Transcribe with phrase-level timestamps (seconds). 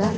[0.00, 0.16] Fuck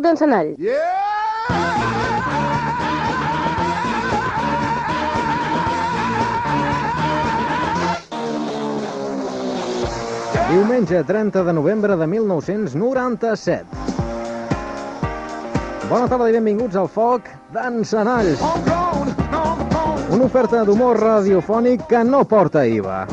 [0.00, 0.56] the ramblar.
[0.58, 0.91] Yeah!
[10.52, 13.64] Diumenge 30 de novembre de 1997.
[15.88, 18.44] Bona tarda i benvinguts al Foc d'Encenalls.
[20.12, 23.06] Una oferta d'humor radiofònic que no porta IVA.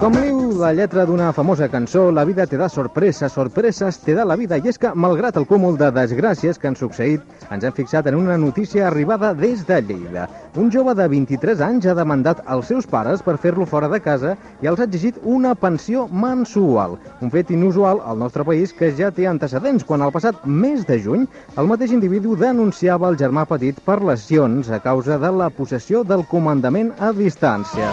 [0.00, 4.24] Com diu la lletra d'una famosa cançó, la vida te da sorpreses, sorpreses te da
[4.24, 4.56] la vida.
[4.56, 8.16] I és que, malgrat el cúmul de desgràcies que han succeït, ens hem fixat en
[8.16, 10.24] una notícia arribada des de Lleida.
[10.56, 14.38] Un jove de 23 anys ha demandat als seus pares per fer-lo fora de casa
[14.64, 16.96] i els ha exigit una pensió mensual.
[17.20, 20.96] Un fet inusual al nostre país que ja té antecedents quan el passat mes de
[21.04, 21.28] juny
[21.60, 26.24] el mateix individu denunciava el germà petit per lesions a causa de la possessió del
[26.32, 27.92] comandament a distància.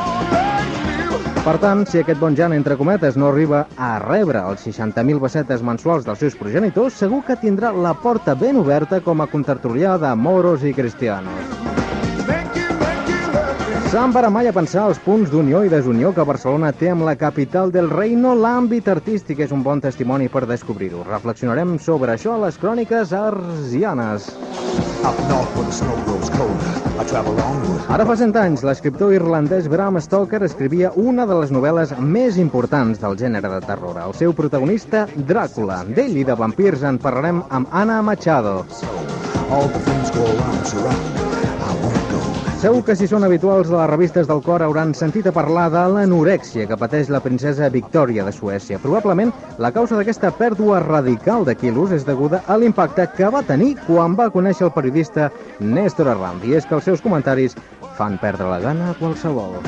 [1.48, 5.64] Per tant, si aquest bon Jan, entre cometes, no arriba a rebre els 60.000 pessetes
[5.64, 10.12] mensuals dels seus progenitors, segur que tindrà la porta ben oberta com a contertulià de
[10.28, 11.77] moros i cristianos.
[13.88, 17.14] S'han parat mai a pensar els punts d'unió i desunió que Barcelona té amb la
[17.16, 18.34] capital del reino.
[18.36, 21.06] L'àmbit artístic és un bon testimoni per descobrir-ho.
[21.08, 24.26] Reflexionarem sobre això a les cròniques arsianes.
[27.88, 33.00] Ara fa 100 anys, l'escriptor irlandès Bram Stoker escrivia una de les novel·les més importants
[33.00, 34.02] del gènere de terror.
[34.04, 35.86] El seu protagonista, Dràcula.
[35.96, 38.66] D'ell i de vampirs en parlarem amb Anna Machado.
[39.48, 41.27] All the things go around, surround.
[42.58, 45.84] Segur que si són habituals de les revistes del cor hauran sentit a parlar de
[45.94, 48.80] l'anorèxia que pateix la princesa Victòria de Suècia.
[48.82, 49.30] Probablement
[49.62, 54.16] la causa d'aquesta pèrdua radical de quilos és deguda a l'impacte que va tenir quan
[54.18, 55.30] va conèixer el periodista
[55.60, 56.48] Néstor Arranz.
[56.50, 57.54] I és que els seus comentaris
[58.00, 59.62] fan perdre la gana a qualsevol.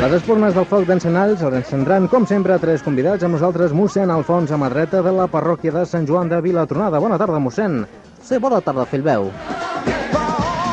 [0.00, 4.54] Les espurnes del foc d'encenalls els encendran, com sempre, tres convidats amb nosaltres, mossèn Alfons
[4.54, 7.02] Amadreta de la parròquia de Sant Joan de Vilatronada.
[7.02, 7.82] Bona tarda, mossèn.
[8.22, 9.32] Sí, bona tarda, Filbeu.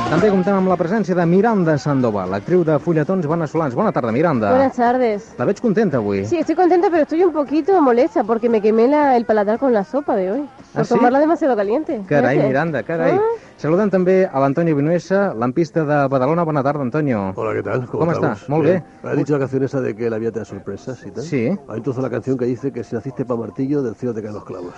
[0.08, 3.74] També comptem amb la presència de Miranda Sandoval, actriu de fulletons veneçolans.
[3.76, 4.54] Bona tarda, Miranda.
[4.54, 5.26] Buenas tardes.
[5.38, 6.24] La veig contenta avui.
[6.26, 9.74] Sí, estoy contenta, pero estoy un poquito molesta porque me quemé la- el paladar con
[9.74, 10.50] la sopa de hoy.
[10.72, 10.94] Por ¿Ah, sí?
[10.96, 12.02] tomarla demasiado caliente.
[12.08, 12.48] Carai, Fíjate.
[12.48, 13.12] Miranda, carai.
[13.18, 13.22] Ah.
[13.58, 16.44] Saludem també a l'Antonio Vinuesa, lampista de Badalona.
[16.44, 17.34] Bona tarda, Antonio.
[17.36, 17.88] Hola, ¿qué tal?
[17.88, 18.38] ¿Cómo estamos?
[18.38, 18.50] estás?
[18.50, 18.84] Muy bien.
[19.04, 21.24] ¿Has dicho la canción esa de que la vida te da sorpresas y tal?
[21.24, 21.48] Sí.
[21.68, 24.36] Hay entonces la canción que dice que si naciste pa' martillo, del cielo te caen
[24.36, 24.74] los clavos.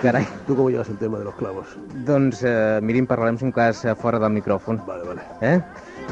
[0.00, 0.26] Carai.
[0.46, 1.66] ¿Tú cómo llevas el tema de los clavos?
[2.06, 4.63] Doncs, eh, mirin, parlarem, si un cas, eh, fora del micròfon.
[4.66, 5.22] Vale, vale.
[5.40, 5.60] Eh?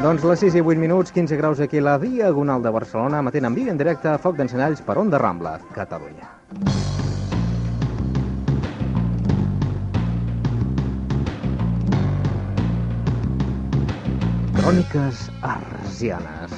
[0.03, 3.49] Doncs les 6 i 8 minuts, 15 graus aquí a la Diagonal de Barcelona, emetent
[3.49, 6.29] en viu en directe a Foc d'Encenalls per Onda Rambla, Catalunya.
[14.63, 16.53] Cròniques arsianes.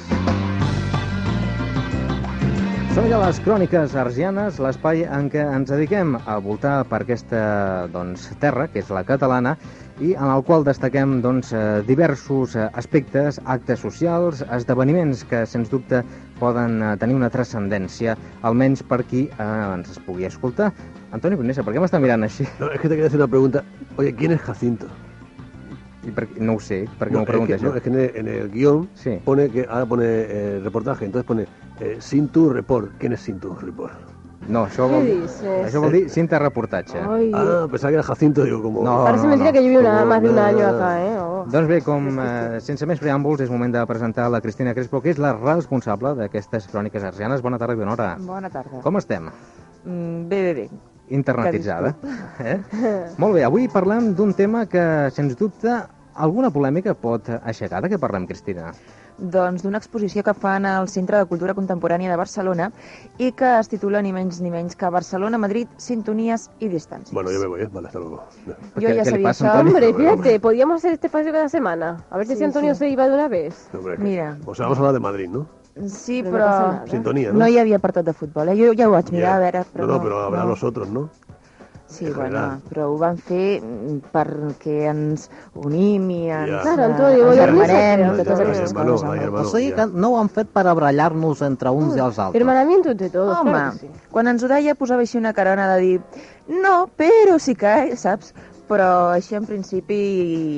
[2.95, 7.41] Són ja les Cròniques arsianes, l'espai en què ens dediquem a voltar per aquesta
[7.91, 9.57] doncs, terra, que és la catalana,
[9.99, 15.69] i en el qual destaquem doncs, eh, diversos eh, aspectes, actes socials, esdeveniments que, sens
[15.71, 16.01] dubte,
[16.39, 20.73] poden eh, tenir una transcendència, almenys per qui eh, ens es pugui escoltar.
[21.15, 22.47] Antoni Brunesa, per què m'està mirant així?
[22.59, 23.63] No, es que te quería hacer una pregunta.
[23.97, 24.87] Oye, ¿quién es Jacinto?
[26.05, 27.89] I per, no ho sé, per què no, m'ho preguntes es que, no, es que
[27.89, 29.17] en el, en el guión Sí.
[29.25, 31.47] pone que ahora pone eh, reportaje, entonces pone
[31.79, 32.91] eh, Sintu Report.
[32.99, 34.14] ¿Quién es Sintu Report?
[34.47, 35.65] No, això ¿Qué vol, dices?
[35.65, 36.99] això vol dir cinta reportatge.
[37.01, 38.83] Ay, Ah, pensaba que era Jacinto, digo, como...
[38.83, 39.03] No.
[39.03, 41.17] parece mentira que lleve una, Como más de un año acá, ¿eh?
[41.19, 41.45] Oh.
[41.49, 45.09] Doncs bé, com eh, sense més preàmbuls, és moment de presentar la Cristina Crespo, que
[45.13, 47.41] és la responsable d'aquestes cròniques arsianes.
[47.41, 48.07] Bona tarda i bona hora.
[48.19, 48.81] Bona tarda.
[48.85, 49.29] Com estem?
[49.85, 50.69] Mm, bé, bé, bé.
[51.09, 51.95] Internetitzada.
[52.41, 52.57] Eh?
[53.21, 55.73] Molt bé, avui parlem d'un tema que, sens dubte,
[56.15, 57.81] alguna polèmica pot aixecar.
[57.85, 58.71] De què parlem, Cristina?
[59.17, 62.71] Doncs d'una exposició que fan al Centre de Cultura Contemporània de Barcelona
[63.17, 67.13] i que es titula ni menys ni menys que Barcelona-Madrid, sintonies i distàncies.
[67.13, 67.69] Bueno, yo me voy, ¿eh?
[67.71, 68.23] Vale, hasta luego.
[68.45, 69.47] Yo ¿Qué- ya sabía eso.
[69.53, 72.03] Hombre, fíjate, podíamos hacer este espacio cada semana.
[72.09, 72.79] A ver si Sí, Antonio sí.
[72.79, 73.69] se iba de una vez.
[73.73, 74.37] Hombre, que- Mira.
[74.45, 75.47] O sea, vamos a hablar de Madrid, ¿no?
[75.87, 76.37] Sí, Però no
[76.83, 76.87] però.
[76.89, 77.39] Sintonía, ¿no?
[77.39, 78.55] no hi havia apartat de futbol, eh?
[78.55, 79.35] Jo ja ho vaig mirar, Ya.
[79.35, 79.65] a veure...
[79.75, 80.49] No, no, pero habrá no.
[80.49, 81.09] nosotros, ¿no?
[81.95, 82.39] Sí, En bueno,
[82.69, 86.61] però ho van fer mm, perquè ens unim i ens, Ja.
[86.65, 89.03] Claro, moderniza, hermanem, però- totes aquestes coses.
[89.33, 92.41] O sigui que no ho han fet per abrallar-nos entre uns i els altres.
[92.41, 93.89] Hermanamiento entre todos, Home, claro que sí.
[94.11, 96.01] quan ens ho deia posava així una carona de dir
[96.47, 98.33] no, però sí que, saps?
[98.65, 99.95] Però així en principi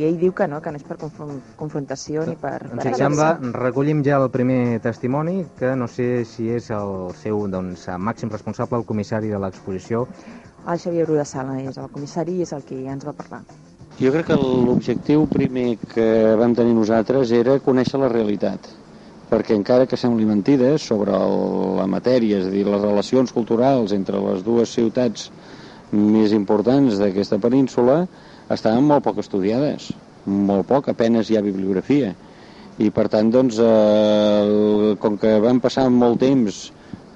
[0.07, 2.61] ell diu que no, que no és per confron confrontació ni per...
[2.63, 6.69] Doncs per si et sembla, recollim ja el primer testimoni, que no sé si és
[6.71, 10.05] el seu doncs, màxim responsable, el comissari de l'exposició.
[10.65, 13.13] El Xavier Bru de Sala és el comissari i és el que ja ens va
[13.15, 13.43] parlar.
[13.97, 16.07] Jo crec que l'objectiu primer que
[16.37, 18.67] vam tenir nosaltres era conèixer la realitat,
[19.31, 21.17] perquè encara que sembli mentida sobre
[21.79, 25.31] la matèria, és a dir, les relacions culturals entre les dues ciutats
[25.91, 28.03] més importants d'aquesta península
[28.53, 29.89] estaven molt poc estudiades,
[30.27, 32.13] molt poc, apenes hi ha bibliografia.
[32.77, 36.67] I per tant, doncs, eh, com que van passar molt temps,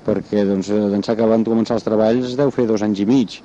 [0.06, 3.40] perquè doncs, d'ençà que van començar els treballs deu fer dos anys i mig,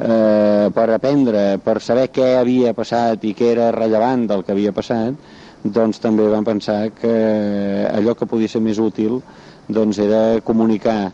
[0.00, 4.72] eh, per aprendre, per saber què havia passat i què era rellevant del que havia
[4.72, 5.16] passat,
[5.62, 7.16] doncs també vam pensar que
[7.92, 9.20] allò que podia ser més útil
[9.68, 11.12] doncs era comunicar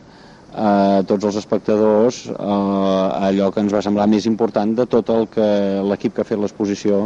[0.59, 5.29] a tots els espectadors eh, allò que ens va semblar més important de tot el
[5.29, 5.49] que
[5.85, 7.05] l'equip que ha fet l'exposició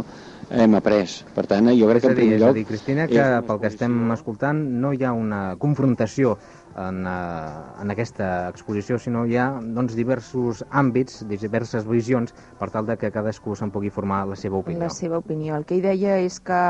[0.53, 1.07] hem après.
[1.35, 2.57] Per tant, jo crec És que en dir, primer és a lloc...
[2.57, 6.37] dir, Cristina, que pel que estem escoltant no hi ha una confrontació
[6.75, 12.85] en, eh, en aquesta exposició, sinó hi ha doncs, diversos àmbits, diverses visions, per tal
[12.85, 14.79] de que cadascú se'n pugui formar la seva opinió.
[14.79, 15.55] La seva opinió.
[15.55, 16.61] El que ell deia és que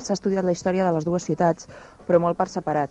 [0.00, 1.68] s'ha estudiat la història de les dues ciutats,
[2.08, 2.90] però molt per separat.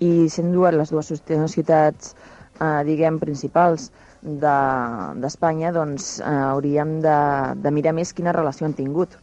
[0.00, 1.10] I sent dues les dues
[1.52, 2.14] ciutats,
[2.60, 3.90] eh, diguem, principals
[4.22, 7.18] de- d'Espanya, doncs eh, hauríem de,
[7.56, 9.16] de mirar més quina relació han tingut.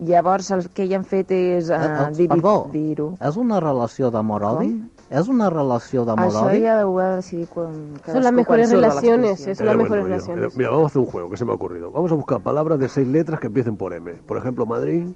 [0.00, 2.28] Llavors, el que hi han fet és eh, Eh, eh, dir-
[2.72, 3.16] dir-ho.
[3.20, 4.70] és una relació d'amor-odi?
[5.10, 6.60] És una relació Això d'amor-odi?
[6.62, 7.94] ja ho ha de decidir quan...
[8.06, 10.44] Son las mejores relaciones, es- son las Eh, mejores relaciones.
[10.52, 11.90] eh, Mira, vamos a hacer un juego que se me ha ocurrido.
[11.90, 14.12] Vamos a buscar palabras de seis letras que empiecen por M.
[14.26, 15.06] Por ejemplo, Madrid.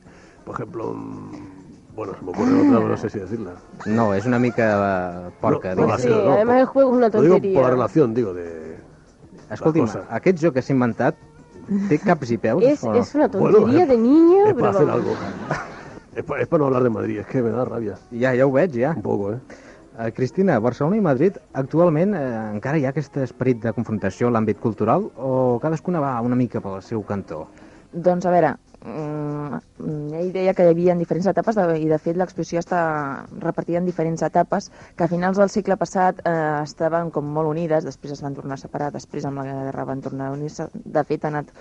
[0.45, 3.53] Por ejemplo, mm, bueno, se me ocurre otra, pero no sé si decirla.
[3.87, 5.75] No, és una mica eh, porca.
[5.77, 5.83] No.
[5.83, 7.55] Sí, relación, no, además por- el juego es una Lo digo tontería.
[7.55, 8.77] por la relación, digo, de...
[9.51, 11.15] Escolti'm, aquest joc que s'ha inventat
[11.89, 12.65] té caps i peus?
[12.65, 12.99] Es, o no?
[12.99, 15.11] es una Bueno, tontería es- de niño, Es pero para hacer algo.
[16.17, 17.95] Es para, es para no hablar de Madrid, es que me da rabia.
[18.11, 18.91] Ja, ja ho veig, ja.
[18.97, 19.39] Un poco, ¿eh?
[19.95, 22.21] Uh, Cristina, Barcelona i Madrid actualment eh,
[22.57, 26.59] encara hi ha aquest esperit de confrontació a l'àmbit cultural o cadascuna va una mica
[26.61, 27.45] pel seu cantó?
[27.95, 28.51] Doncs a veure,
[28.83, 29.61] mm,
[30.19, 32.81] ell deia que hi havia diferents etapes de, i de fet l'exposició està
[33.39, 34.67] repartida en diferents etapes
[34.99, 38.59] que a finals del segle passat eh, estaven com molt unides, després es van tornar
[38.59, 41.55] a separar, després amb la guerra van tornar a unir-se, de fet ha anat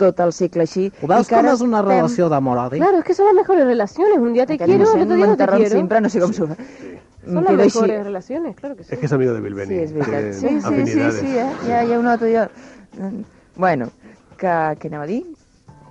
[0.00, 0.88] tot el segle així.
[1.04, 2.80] Ho veus com és una estem- relació d'amor-odi?
[2.80, 4.16] Claro, es que son las mejores relaciones.
[4.18, 5.68] Un día te Aquest quiero, otro día no te quiero.
[5.70, 6.56] sempre, no sé com s'ho fa.
[7.26, 8.92] Son Em las mejores relaciones, claro que sí.
[8.92, 9.68] Es que es amigo de Bilbeni.
[9.74, 10.40] Sí, és veritat.
[10.40, 11.50] Tienen Sí, sí, sí, sí, eh?
[11.66, 12.44] ja, ja ho noto jo.
[13.00, 13.22] Mm,
[13.56, 13.88] Bueno,
[14.36, 15.24] que, què anava a dir?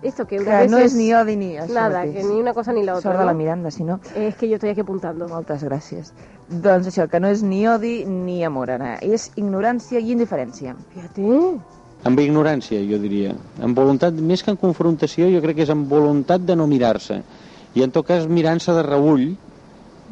[0.04, 2.16] Esto que Que una vez no és ni odi ni això Nada, mateix.
[2.16, 3.12] que ni una cosa ni la otra.
[3.12, 3.38] Sort de la ¿no?
[3.38, 4.02] Miranda, si no...
[4.16, 5.30] Es que yo estoy aquí apuntando.
[5.30, 6.12] Moltes gràcies.
[6.50, 8.98] Doncs això, que no és ni odi ni amor, Anna.
[9.02, 10.76] És ignorància i indiferència.
[10.94, 11.24] Fíjate.
[12.04, 13.32] Amb ignorància, jo diria.
[13.64, 17.22] Amb voluntat, més que en confrontació, jo crec que és amb voluntat de no mirar-se.
[17.74, 19.38] I en tot cas mirant-se de reull,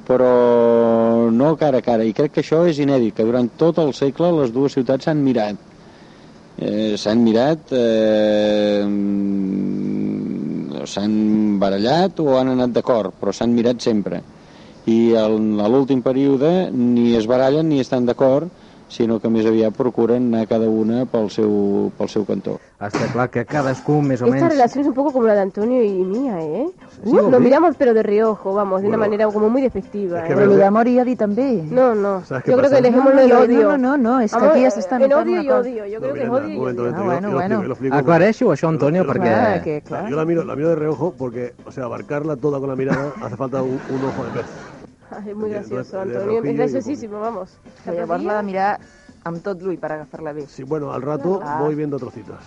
[0.07, 2.03] però no cara a cara.
[2.03, 5.23] I crec que això és inèdit, que durant tot el segle les dues ciutats s'han
[5.23, 5.55] mirat.
[6.61, 8.83] Eh, s'han mirat, eh,
[10.85, 11.13] s'han
[11.61, 14.21] barallat o han anat d'acord, però s'han mirat sempre.
[14.85, 18.49] I a l'últim període ni es barallen ni estan d'acord,
[18.91, 22.57] sinó que més aviat procuren anar cada una pel seu, pel seu cantó.
[22.81, 24.51] Està clar que cadascú més o Esta menys...
[24.51, 26.67] relación es un poco como la de Antonio y mía, ¿eh?
[27.05, 30.19] Sí, Uh, ¿lo miramos pero de reojo, vamos, de una Bueno, manera como muy despectiva.
[30.19, 30.35] es que ¿eh?
[30.35, 31.63] Però veo- el d'amor i odi també.
[31.71, 32.23] No, no.
[32.25, 33.63] ¿Sabes qué Yo creo que dejémoslo No, no, yo- odio.
[33.69, 35.47] no, no, no, es que aquí ya se eh, están En notando odio una y
[35.47, 35.59] cosa.
[35.61, 35.85] odio.
[35.87, 36.93] Yo No, creo que es Miranda, odio y odio.
[36.95, 37.63] Ah, bueno, lo bueno.
[37.63, 37.95] lo.
[37.95, 39.21] Aclareixo això, Antonio, lo- perquè...
[39.31, 40.09] Clar, que, clar.
[40.09, 43.13] Yo la miro, la miro de reojo porque, o sea, abarcarla toda con la mirada
[43.21, 44.45] hace falta un, un ojo de pez.
[45.11, 46.43] Ay, es muy gracioso, Antonio.
[46.43, 47.57] Es graciosísimo, vamos.
[47.85, 48.79] Llavors l'ha de mirar
[49.27, 50.45] amb tot l'ull per agafar-la bé.
[50.47, 51.59] Sí, bueno, al rato Ah.
[51.61, 52.39] voy viendo trocitos.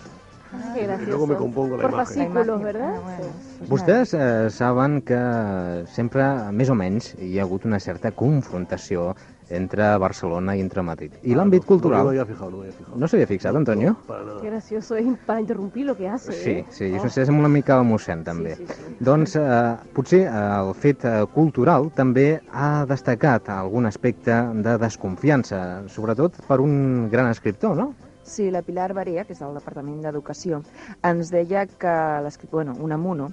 [0.73, 2.05] Qué Y luego me compongo la Por imagen.
[2.31, 2.93] fascículos, ¿verdad?
[2.95, 3.23] Ah, bueno,
[3.59, 3.65] Sí.
[3.67, 9.15] Vostès eh, saben que sempre, més o menys, hi ha hagut una certa confrontació
[9.49, 11.13] entre Barcelona i entre Madrid.
[11.23, 11.99] I l'àmbit No, cultural...
[11.99, 12.97] No me había fijado, no había fijado.
[12.97, 13.89] No s'havia fixat, Antonio?
[13.91, 14.41] No, para nada.
[14.41, 16.65] Qué gracioso es para interrumpir lo que hace, Sí, ¿eh?
[16.69, 17.05] sí, Oh.
[17.05, 18.55] és una mica el mossèn, també.
[18.55, 18.95] Sí, sí, sí.
[18.99, 24.33] Doncs eh, potser eh, el fet eh, cultural també ha destacat algun aspecte
[24.65, 27.93] de desconfiança, sobretot per un gran escriptor, no?
[28.23, 30.63] Sí, la Pilar Barea, que és del Departament d'Educació,
[31.03, 33.31] ens deia que l'escriptor, bueno, Unamuno,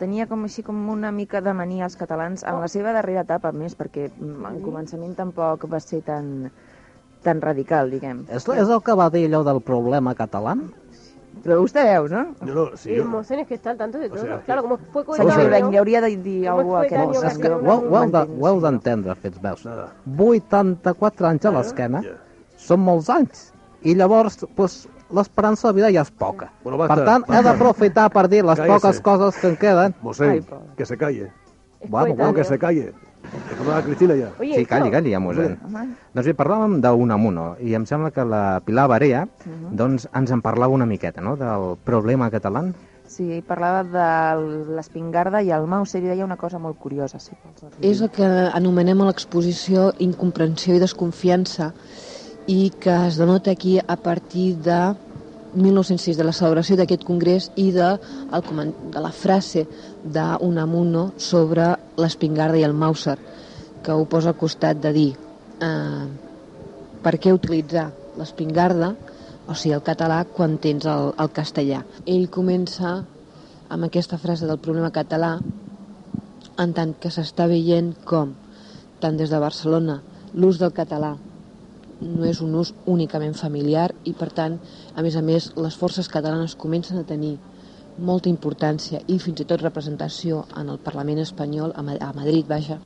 [0.00, 3.52] tenia com així com una mica de mania als catalans en la seva darrera etapa,
[3.52, 6.50] a més, perquè mm, en començament tampoc va ser tan,
[7.22, 8.24] tan radical, diguem.
[8.32, 10.56] És, és el que va dir allò del problema català?
[11.44, 12.22] Però vostè veu, no?
[12.42, 13.04] No, no, sí, Sí, yo...
[13.08, 14.22] Mosén es que está al tanto de O todo.
[14.24, 15.70] sea, claro, como fue Senyor coetáneo...
[15.70, 17.86] Li hauria de dir Com cosa a aquest coetáneo, És que no, ho, no, heu-
[17.86, 18.64] ho heu de- m'entens, ho heu sí.
[18.66, 19.62] d'entendre, fets veus.
[19.64, 19.86] Nada.
[20.18, 22.16] 84 anys a l'esquena Ja.
[22.58, 23.52] són molts anys.
[23.82, 26.50] I llavors, pues, l'esperança de vida ja és poca.
[26.64, 27.42] Bueno, basta, per tant, he basta.
[27.50, 28.74] d'aprofitar per dir les Cállese.
[28.80, 29.92] poques coses que em queden.
[30.02, 30.42] Pobre.
[30.76, 31.30] que se calle.
[31.80, 32.92] Es Bueno, que se calle.
[33.50, 34.30] Déjame a Cristina ya.
[34.40, 35.58] Oye, Sí, calli, calli, ja, mossèn.
[36.14, 39.26] Doncs bé, parlàvem d'Unamuno i em sembla que la Pilar Barea
[39.70, 42.72] doncs, ens en parlava una miqueta, no?, del problema català.
[43.06, 47.18] Sí, parlava de l'espingarda i el Mauser i deia una cosa molt curiosa.
[47.18, 47.32] Sí,
[47.82, 51.72] És el que anomenem a l'exposició incomprensió i desconfiança
[52.50, 54.94] i que es denota aquí a partir de
[55.54, 59.66] 1906, de la celebració d'aquest congrés i de, el, de la frase
[60.02, 63.16] d'Unamuno sobre l'espingarda i el Mauser,
[63.82, 65.08] que ho posa al costat de dir
[65.62, 66.04] eh,
[67.02, 67.88] per què utilitzar
[68.18, 68.92] l'espingarda,
[69.46, 71.84] o sigui, el català, quan tens el, el castellà.
[72.06, 72.98] Ell comença
[73.70, 75.36] amb aquesta frase del problema català
[76.60, 78.34] en tant que s'està veient com,
[79.02, 80.00] tant des de Barcelona,
[80.34, 81.16] l'ús del català
[82.00, 84.58] no és un ús únicament familiar i, per tant,
[84.94, 87.36] a més a més, les forces catalanes comencen a tenir
[88.00, 92.46] molta importància i fins i tot representació en el Parlament espanyol, a Ma- a Madrid,
[92.48, 92.80] vaja.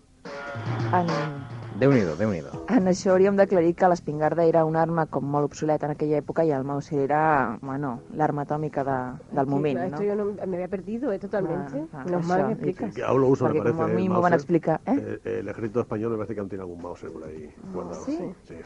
[0.92, 1.43] En,
[1.74, 5.48] Déu-n'hi-do, déu nhi déu en això hauríem d'aclarir que l'espingarda era una arma com molt
[5.50, 8.98] obsoleta en aquella època i el Mauser era, bueno, l'arma atòmica de,
[9.34, 9.96] del Sí, moment, claro, no?
[9.96, 11.84] esto yo no, me había perdido eh, totalmente.
[11.92, 12.94] Ah, ah, eso, mal que me y explicas.
[12.94, 13.82] Que aún lo usa, me Perquè parece.
[13.82, 14.38] a mi el m'ho van Mauser.
[14.38, 15.18] explicar, eh?
[15.24, 18.04] Eh, el ejército español me parece que aún tiene algún Mauser por ahí guardado.
[18.04, 18.18] sí?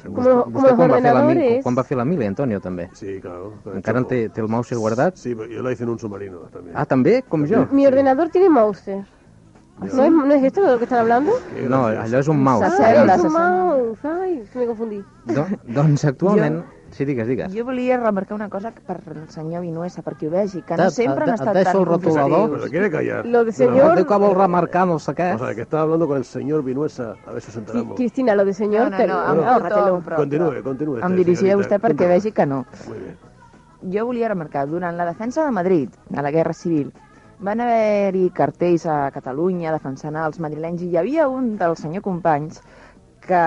[0.02, 0.22] seguro.
[0.22, 2.90] Como, como Vostè los quan va, fer la, quan va fer la mili, Antonio, també?
[2.92, 3.54] Sí, claro.
[3.74, 5.16] Encara té, té el mouse guardat?
[5.16, 6.76] Sí, pero yo la hice en un submarino también.
[6.76, 7.22] Ah, també?
[7.28, 7.66] Com jo?
[7.72, 9.04] Mi ordenador tiene Mauser.
[9.80, 11.32] ¿No es, ¿No es esto de lo que están hablando?
[11.68, 12.66] No, allò és un mouse.
[12.80, 13.98] La es un mouse.
[14.04, 15.04] Ay, me confundí.
[15.24, 16.64] Do, doncs actualment...
[16.90, 17.52] Sí, digues, digues.
[17.54, 20.86] Jo volia remarcar una cosa que per el senyor Vinuesa, perquè ho vegi, que no
[20.88, 22.50] Et- sempre han estat tan el rotulador.
[22.50, 23.26] Pero se quiere callar.
[23.26, 25.26] Lo de No, señor- Diu que vol remarcar no sé què.
[25.36, 27.14] Vamos a ver, que estaba hablando con el señor Vinuesa.
[27.26, 27.94] A ver si os Qui- enteramos.
[27.94, 30.16] Cristina, lo de señor, No, no, pero no, però...
[30.16, 30.98] Continúe, continúe.
[31.04, 32.64] Em dirigia a vostè perquè vegi que no.
[32.88, 33.16] Muy bien.
[33.92, 36.90] Jo volia remarcar, durant la defensa de Madrid, a la Guerra Civil,
[37.40, 42.62] van haver-hi cartells a Catalunya defensant els madrilenys i hi havia un del senyor Companys
[43.28, 43.42] que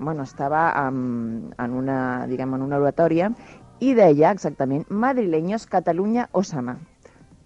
[0.00, 3.32] bueno, estava en, en, una, diguem, en una oratòria
[3.80, 6.78] i deia exactament madrileños, Catalunya o Sama.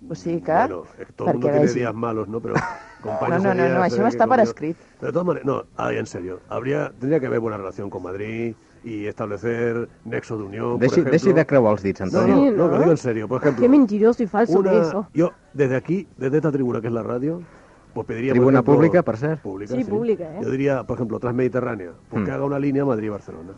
[0.08, 0.52] O sigui que...
[0.52, 1.80] Bueno, que todo el mundo tiene vegi.
[1.80, 2.40] días malos, ¿no?
[2.40, 2.54] Pero
[2.98, 4.78] No, compañeros no, no, días, no, se això no està per escrit.
[5.00, 8.54] De todas maneras, no, en serio, habría, tendría que haber buena relación con Madrid
[8.84, 11.40] y establecer nexo de unión, Deixi, por deixi ejemplo.
[11.40, 12.34] de creuar els dits, No, Antonio.
[12.36, 12.64] no, Sí, no, ¿no?
[12.70, 13.28] que lo digo en serio.
[13.28, 15.06] Por ejemplo, Qué mentiroso y falso una- que eso.
[15.14, 17.40] yo desde aquí, desde esta tribuna que es la radio,
[17.94, 18.32] pues pediría...
[18.32, 19.40] Tribuna ejemplo, pública, per cert.
[19.40, 20.40] Pública, Sí, pública, ¿eh?
[20.42, 22.34] Yo diría, por ejemplo, Transmediterránea, pues que Hmm.
[22.34, 23.52] haga una línea Madrid-Barcelona.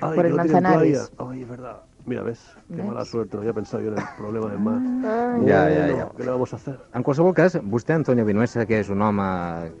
[0.00, 1.12] Por que el Manzanares.
[1.18, 1.82] Ay, es verdad.
[2.06, 4.78] Mira, ves, qué mala suerte, no había pensado yo en el problema del mar.
[4.78, 6.08] Ay, Ja, ja, ja.
[6.16, 6.78] ¿Qué le vamos a hacer?
[6.94, 9.26] En qualsevol cas, vostè, Antonio Vinuesa, que és un home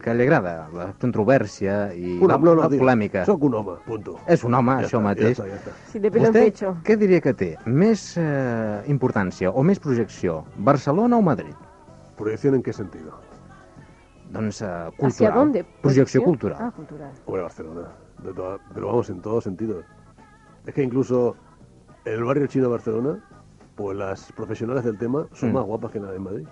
[0.02, 3.22] que li agrada la controvèrsia i Una, la, no, no, la polèmica.
[3.28, 4.16] Soc un home, punto.
[4.26, 5.38] És un home, Ja això està, mateix.
[5.38, 5.76] Ja està, ja està.
[5.92, 6.74] Sí, de Vostè pecho.
[6.82, 7.52] què diria que té?
[7.64, 10.42] Més eh, importància o més projecció?
[10.58, 11.54] Barcelona o Madrid?
[12.18, 13.20] ¿Proyección en qué sentido?
[14.32, 14.66] Doncs eh,
[14.98, 15.10] cultural.
[15.12, 15.62] ¿Hacia dónde?
[15.62, 16.24] Projecció ¿Proyección?
[16.24, 16.58] cultural.
[16.60, 17.12] Ah, cultural.
[17.24, 17.88] Hombre, Barcelona.
[18.24, 19.84] De toda- pero vamos, en todos sentidos.
[20.66, 21.36] Es que incluso
[22.06, 23.18] en el barrio chino de Barcelona,
[23.74, 25.52] pues las profesionales del tema son Mm.
[25.54, 26.46] más guapas que nadie en Madrid.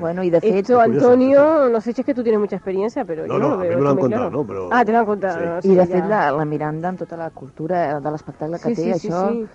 [0.00, 0.80] Bueno, i de curioso.
[0.80, 3.54] Antonio, no sé si es que tú tienes mucha experiencia, pero No, yo no, lo
[3.54, 3.78] a mí veo.
[3.78, 4.36] me lo han contado, claro.
[4.42, 4.46] ¿no?
[4.46, 5.60] Pero- Ah, te lo han contado.
[5.60, 5.68] Sí.
[5.68, 5.94] sí, I de ya.
[5.96, 9.08] fet, la, la Miranda, amb tota la cultura de l'espectacle que Sí, té, sí, sí,
[9.08, 9.46] això, sí.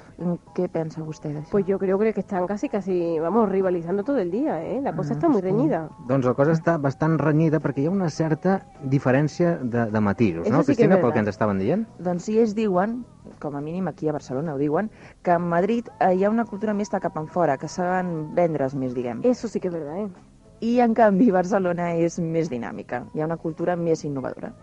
[0.53, 1.49] què pensa vostè d'això?
[1.51, 4.81] Pues yo creo que están casi, casi, vamos, rivalizando todo el día, ¿eh?
[4.81, 5.89] La cosa está muy reñida.
[6.07, 10.45] Doncs la cosa està bastant renyida perquè hi ha una certa diferència de, de matisos,
[10.45, 11.87] Eso no, sí Cristina, pel que ens estaven dient?
[11.99, 13.05] Doncs sí, ells diuen,
[13.43, 14.89] com a mínim aquí a Barcelona ho diuen,
[15.21, 18.13] que a Madrid eh, hi ha una cultura més de cap en fora, que saben
[18.37, 19.21] vendre's més, diguem.
[19.27, 20.31] Eso sí que es verdad, ¿eh?
[20.63, 23.03] I, en canvi, Barcelona és més dinàmica.
[23.13, 24.53] Hi ha una cultura més innovadora.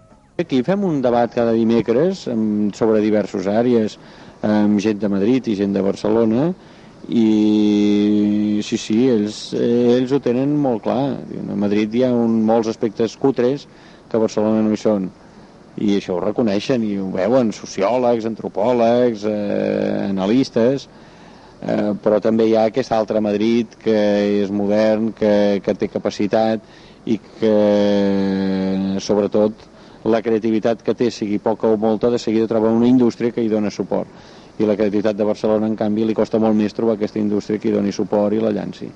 [0.40, 2.24] Aquí fem un debat cada dimecres
[2.72, 3.98] sobre diverses àrees,
[4.40, 6.46] amb gent de Madrid i gent de Barcelona,
[7.08, 11.18] i sí, sí, ells, eh, ells ho tenen molt clar.
[11.28, 13.66] Diuen, A Madrid hi ha un, molts aspectes cutres
[14.08, 15.10] que a Barcelona no hi són.
[15.78, 20.88] I això ho reconeixen i ho veuen sociòlegs, antropòlegs, eh, analistes,
[21.62, 23.96] eh, però també hi ha aquest altre Madrid que
[24.42, 26.60] és modern, que, que té capacitat
[27.06, 29.68] i que sobretot
[30.04, 33.48] la creativitat que té, sigui poca o molta, de seguida troba una indústria que hi
[33.52, 34.08] dona suport.
[34.60, 37.70] I la creativitat de Barcelona, en canvi, li costa molt més trobar aquesta indústria que
[37.70, 38.90] hi doni suport i la llanci.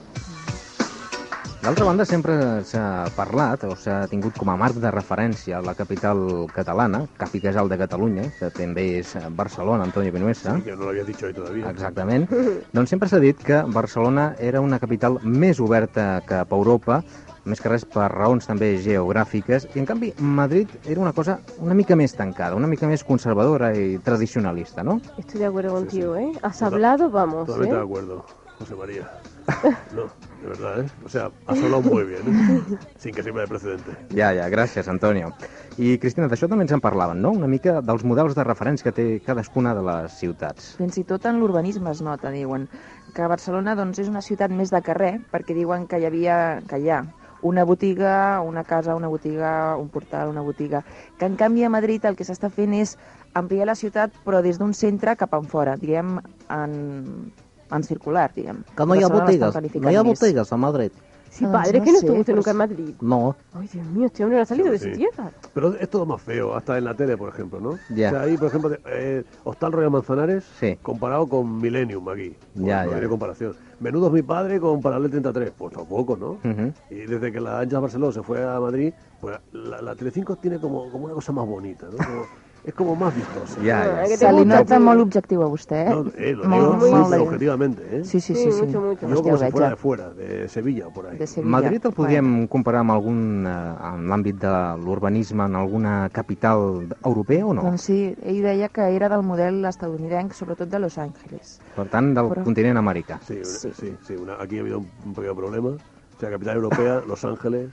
[1.64, 2.34] D'altra banda, sempre
[2.68, 6.18] s'ha parlat o s'ha tingut com a marc de referència la capital
[6.52, 10.58] catalana, capi casal de Catalunya, que també és Barcelona, Antonio Vinuesa.
[10.60, 11.70] Que no lo habías dicho hoy todavía.
[11.70, 12.28] Exactament.
[12.74, 17.00] doncs sempre s'ha dit que Barcelona era una capital més oberta cap a Europa,
[17.48, 21.72] més que res per raons també geogràfiques, i en canvi Madrid era una cosa una
[21.72, 25.00] mica més tancada, una mica més conservadora i tradicionalista, no?
[25.16, 26.30] Estoy de acuerdo contigo, ¿eh?
[26.42, 27.84] Has hablado, vamos, Totalmente de ¿eh?
[27.84, 28.24] acuerdo,
[28.58, 29.08] José María.
[29.94, 30.08] No,
[30.44, 30.88] de verdad, ¿eh?
[31.04, 32.76] O sea, has hablado muy bien, ¿eh?
[32.98, 33.92] Sin que sirva de precedente.
[34.10, 35.32] Ja, ja, gràcies, Antonio.
[35.80, 37.32] I, Cristina, d'això també ens en parlaven, no?
[37.32, 40.74] Una mica dels models de referència que té cadascuna de les ciutats.
[40.76, 42.68] Fins i tot en l'urbanisme es nota, diuen,
[43.16, 46.36] que Barcelona doncs, és una ciutat més de carrer, perquè diuen que hi havia,
[46.68, 47.00] que hi ha
[47.44, 50.84] una botiga, una casa, una botiga, un portal, una botiga.
[51.18, 52.98] Que en canvi a Madrid el que s'està fent és
[53.32, 56.18] ampliar la ciutat, però des d'un centre cap en fora, diguem,
[56.52, 56.76] en,
[57.76, 58.62] en circular, diguem.
[58.76, 60.90] Que no hi ha Barcelona botigues, no hi ha botigues a Madrid.
[61.30, 62.56] Sí, Ah, padre, no que no sé, estuviste pero nunca en.
[62.56, 62.94] Madrid.
[63.00, 63.34] No.
[63.54, 64.90] Ay, Dios mío, este hombre no ha salido de Sí.
[64.92, 65.32] su tierra.
[65.52, 67.76] Pero es todo más feo, hasta en la tele, por ejemplo, ¿no?
[67.92, 68.06] Ya.
[68.06, 70.78] O sea, ahí, por ejemplo, eh, Hostal Royal Manzanares Sí.
[70.80, 72.36] comparado con Millennium aquí.
[72.54, 72.96] Ya, no ya.
[72.98, 73.56] tiene comparación.
[73.80, 75.50] Menudo es mi padre con Paralel 33.
[75.58, 76.30] Pues tampoco, ¿no?
[76.48, 76.72] Ujú.
[76.90, 80.60] Y desde que la Ancha Barceló se fue a Madrid, pues la, la Telecinco tiene
[80.60, 81.96] como, como una cosa más bonita, ¿no?
[81.96, 82.26] Como-
[82.64, 83.60] es como más vistosa.
[83.62, 84.02] Ja, ja.
[84.04, 85.90] que te Se li gusta, nota molt objectiu a vostè, eh?
[85.90, 88.04] No, eh, lo Molt, digo molt objetivamente, ¿eh?
[88.04, 88.62] Sí, sí, Sí, sí.
[88.62, 89.08] mucho, mucho.
[89.08, 91.18] Yo como si fuera de fuera, de Sevilla o por ahí.
[91.18, 91.50] De Sevilla.
[91.50, 93.50] Madrid el podríem comparar amb algun, eh,
[93.94, 97.62] en l'àmbit de l'urbanisme, en alguna capital europea o no?
[97.62, 101.60] Doncs sí, ell deia que era del model estadounidenc, sobretot de Los Angeles.
[101.76, 103.20] Per tant, del Però- continent americà.
[103.20, 103.70] Sí, una- Sí.
[103.74, 105.68] sí, sí, una- aquí ha habido un, un pequeño problema.
[105.68, 107.70] O sea, capital europea, Los Ángeles,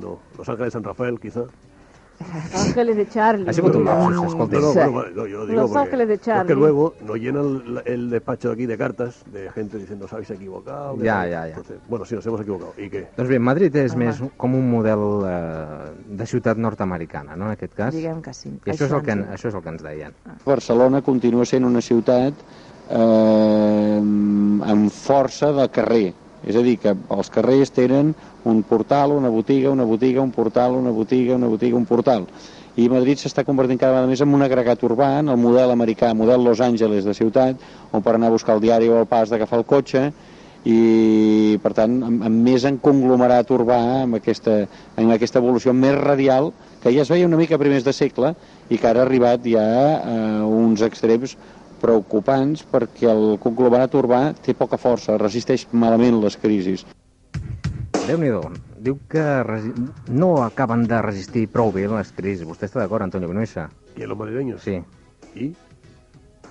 [0.00, 0.18] no.
[0.36, 1.44] Los Ángeles, San Rafael, quizá.
[2.54, 3.48] Ángeles de Charlie.
[3.48, 4.58] Ha sigut un lapsus, No, escolta.
[4.58, 4.78] no, Sí.
[4.78, 6.54] bueno, vale, no, yo digo Los porque- Ángeles de porque Charlie.
[6.56, 10.96] luego nos llenan el, el despacho aquí de cartas de gente diciendo os habéis equivocado.
[10.98, 11.30] Ya, tal".
[11.30, 11.48] ya, ya.
[11.48, 12.72] Entonces, bueno, sí, nos hemos equivocado.
[12.76, 13.08] ¿Y qué?
[13.16, 14.06] Doncs bé, Madrid és Home.
[14.06, 17.94] més com un model eh, de ciutat nord-americana, no?, en aquest cas.
[17.94, 18.48] Diguem que sí.
[18.66, 20.12] I això, és el que, ens això és el que ens deien.
[20.44, 22.34] Barcelona continua sent una ciutat
[22.90, 26.14] eh, amb força de carrer.
[26.46, 28.14] És a dir, que els carrers tenen
[28.46, 32.28] un portal, una botiga, una botiga, un portal, una botiga, una botiga, un portal.
[32.78, 36.12] I Madrid s'està convertint cada vegada més en un agregat urbà, en el model americà,
[36.14, 37.58] model Los Angeles de ciutat,
[37.90, 40.04] on per anar a buscar el diari o el pas d'agafar el cotxe,
[40.66, 44.64] i per tant amb, amb més en conglomerat urbà amb aquesta,
[44.98, 46.50] amb aquesta evolució més radial
[46.82, 48.34] que ja es veia una mica a primers de segle
[48.68, 49.64] i que ara ha arribat ja
[50.02, 51.36] a uns extrems
[51.80, 56.86] preocupants perquè el conglomerat urbà té poca força, resisteix malament les crisis.
[58.08, 58.30] déu nhi
[58.80, 59.72] Diu que resi...
[60.08, 62.46] no acaben de resistir prou bé les crisis.
[62.46, 63.68] Vostè està d'acord, Antonio Vinuesa?
[63.96, 64.62] ¿Y en los madrileños?
[64.62, 64.80] Sí.
[65.34, 65.54] ¿Y?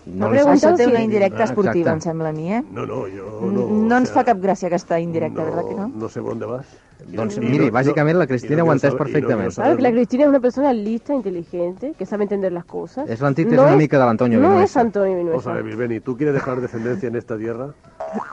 [0.06, 1.04] No No pregunta- té una Sí.
[1.04, 1.92] indirecta esportiva, Exacte.
[1.92, 2.64] em sembla a mi, eh?
[2.72, 3.68] No, no, yo No, no.
[3.88, 5.88] no o ens sea, fa cap gràcia aquesta indirecta, no, ¿verdad que no?
[5.88, 6.66] No sé dónde vas.
[7.06, 9.54] Doncs miri, no- bàsicament la no Cristina ho ha entès no perfectament.
[9.54, 9.92] Claro que la.
[9.92, 13.10] Cristina es una persona lista, inteligente, que sabe entender las cosas.
[13.10, 14.82] És l'antítesis No una es- mica de l'Antonio No es Vinuesa.
[14.82, 15.54] Antonio Vamos a Vinuesa.
[15.54, 17.70] ver, Bilbeni, ¿tú quieres dejar descendencia en esta tierra?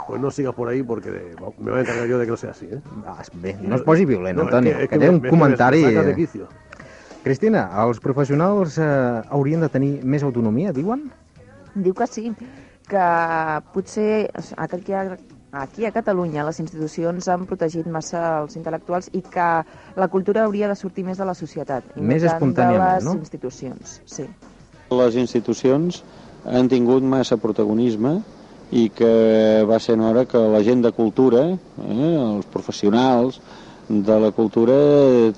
[0.08, 1.10] Pues no sigas por ahí porque
[1.58, 2.80] me voy a encargar yo de que no sea así, ¿eh?
[3.06, 5.20] Ah, bé, no es posi violent, No, és Antonio, que- és que, que té un
[5.20, 5.82] me- comentari...
[5.82, 6.48] me sacas de quicio.
[7.22, 11.10] Cristina, els professionals eh, haurien de tenir més autonomia, diuen?
[11.74, 12.34] Diu que sí,
[12.88, 13.04] que
[13.72, 15.16] potser aquí a,
[15.56, 19.48] aquí a Catalunya les institucions han protegit massa els intel·lectuals i que
[19.96, 22.94] la cultura hauria de sortir més de la societat i Més no tant de espontàniament,
[22.94, 23.16] les no?
[23.20, 23.98] institucions.
[24.06, 24.26] Sí.
[24.94, 26.02] Les institucions
[26.44, 28.18] han tingut massa protagonisme
[28.74, 33.40] i que va ser hora que la gent de cultura, eh, els professionals
[33.88, 34.74] de la cultura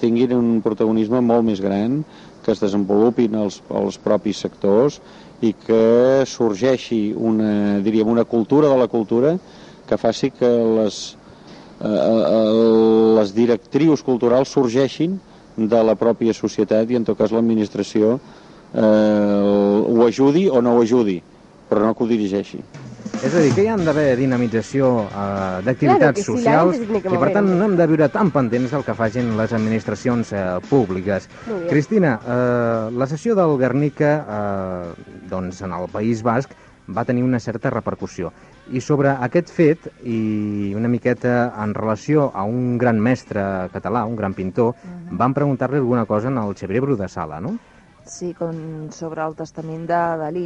[0.00, 2.04] tinguin un protagonisme molt més gran,
[2.44, 5.00] que es desenvolupin els, els propis sectors
[5.42, 9.34] i que sorgeixi una, diríem, una cultura de la cultura
[9.86, 11.16] que faci que les,
[11.80, 15.18] eh, eh, les directrius culturals sorgeixin
[15.56, 20.82] de la pròpia societat i en tot cas l'administració eh, ho ajudi o no ho
[20.82, 21.22] ajudi,
[21.70, 22.60] però no que ho dirigeixi.
[23.24, 26.80] És a dir, que hi han d'haver dinamització eh, Claro d'activitats que sí, la socials
[26.82, 30.44] i, per tant, no hem de viure tan pendents del que facin les administracions eh,
[30.68, 31.30] públiques.
[31.70, 36.52] Cristina, eh, la sessió del Guernica eh, doncs, en el País Basc
[36.92, 38.32] va tenir una certa repercussió.
[38.66, 44.16] I sobre aquest fet, i una miqueta en relació a un gran mestre català, un
[44.18, 44.74] gran pintor,
[45.12, 47.56] van preguntar-li alguna cosa en el Bru de Sala, no?
[48.04, 50.44] Sí, com sobre el testament de Dalí,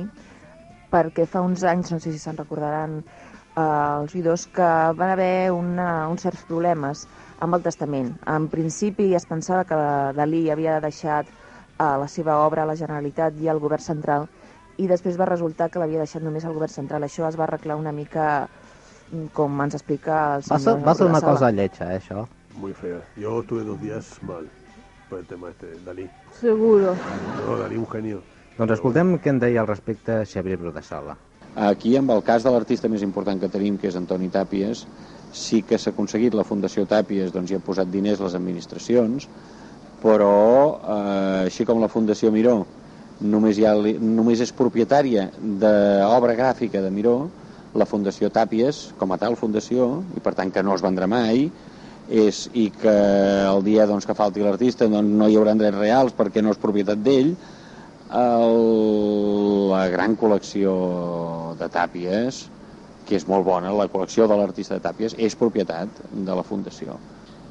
[0.92, 4.68] perquè fa uns anys, no sé si se'n recordaran eh, els oïdors, que
[5.00, 7.06] van haver una, uns certs problemes
[7.40, 8.12] amb el testament.
[8.28, 9.80] En principi es pensava que
[10.16, 14.28] Dalí havia deixat eh, la seva obra a la Generalitat i al govern central,
[14.80, 17.04] i després va resultar que l'havia deixat només al govern central.
[17.04, 18.26] Això es va arreglar una mica
[19.12, 22.26] mm, com ens explica el Va senyor ser, va ser una cosa lletja, eh, això.
[22.56, 23.02] muy feas.
[23.16, 24.48] Yo estuve dos días mal
[25.08, 26.08] por el tema este, Dalí.
[26.40, 26.94] Seguro.
[27.46, 28.22] No, Dalí un genio.
[28.58, 31.16] Doncs escoltem què en deia al respecte Xavier Brodessala.
[31.56, 34.84] Aquí, amb el cas de l'artista més important que tenim, que és Antoni Tàpies,
[35.32, 39.26] sí que s'ha aconseguit la Fundació Tàpies, doncs hi ha posat diners les administracions,
[40.02, 40.34] però
[40.78, 42.60] eh, així com la Fundació Miró
[43.20, 47.16] només, hi ha, només és propietària d'obra gràfica de Miró,
[47.74, 51.46] la Fundació Tàpies, com a tal fundació, i per tant que no es vendrà mai,
[52.10, 52.94] és, i que
[53.46, 56.58] el dia doncs, que falti l'artista doncs, no hi haurà drets reals perquè no és
[56.58, 57.34] propietat d'ell,
[58.10, 58.56] el,
[59.70, 60.74] la gran col·lecció
[61.60, 62.48] de tàpies,
[63.06, 66.98] que és molt bona, la col·lecció de l'artista de tàpies, és propietat de la Fundació.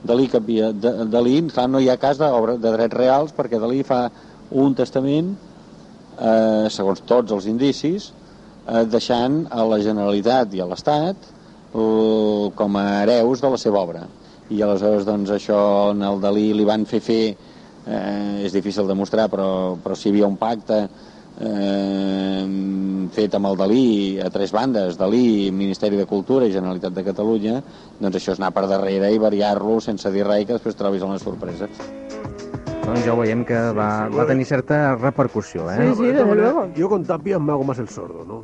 [0.03, 4.05] Dalí, de, Dalí clar, no hi ha cas d'obra de drets reals perquè Dalí fa
[4.51, 5.33] un testament,
[6.19, 8.11] eh, segons tots els indicis,
[8.67, 11.29] eh, deixant a la Generalitat i a l'Estat
[11.73, 14.05] eh, com a hereus de la seva obra.
[14.49, 15.59] I aleshores, doncs, això
[15.93, 17.23] en el Dalí li van fer fer,
[17.85, 20.81] eh, és difícil demostrar, però, però si hi havia un pacte
[21.39, 22.43] eh,
[23.13, 23.85] fet amb el Dalí
[24.25, 27.61] a tres bandes, Dalí, Ministeri de Cultura i Generalitat de Catalunya,
[27.99, 31.21] doncs això és anar per darrere i variar-lo sense dir res que després trobis una
[31.21, 31.69] sorpresa.
[32.89, 35.75] Doncs ja ho veiem que va, va tenir certa repercussió, eh?
[35.77, 36.67] Sí, sí, De desde luego.
[36.73, 38.43] Yo con Tapias me hago más el sordo, ¿no?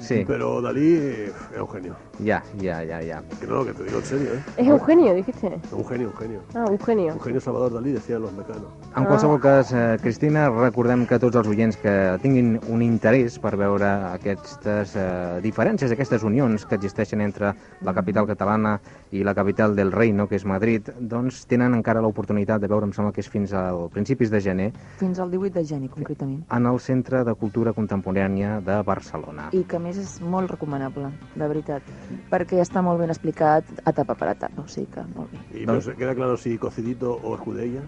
[0.00, 1.96] Sí, Pero Dalí eh, es un genio.
[2.20, 3.22] Ja, ja, ja, ja.
[3.40, 4.42] Que no, que te digo en serio, ¿eh?
[4.56, 5.60] Es Eugenio, dijiste.
[5.72, 6.40] Un genio, un genio.
[6.54, 7.14] Ah, Eugenio.
[7.14, 8.64] Un genio Salvador Dalí, decían los mecanos.
[8.96, 13.56] En qualsevol cas, eh, Cristina, recordem que tots els oients que tinguin un interès per
[13.56, 18.78] veure aquestes eh, diferències, aquestes unions que existeixen entre la capital catalana
[19.10, 22.92] i la capital del reino, que és Madrid, doncs tenen encara l'oportunitat de veure, em
[22.92, 24.70] sembla que és fins al principis de gener,
[25.00, 26.44] Fins al 18 de gener, concretament.
[26.50, 29.48] en el Centre de Cultura Contemporània de Barcelona.
[29.52, 31.82] I que a més és molt recomanable, de veritat,
[32.30, 35.42] perquè està molt ben explicat etapa per etapa, o sigui que molt bé.
[35.52, 37.82] Pero se queda claro si Cocidito o Escudella.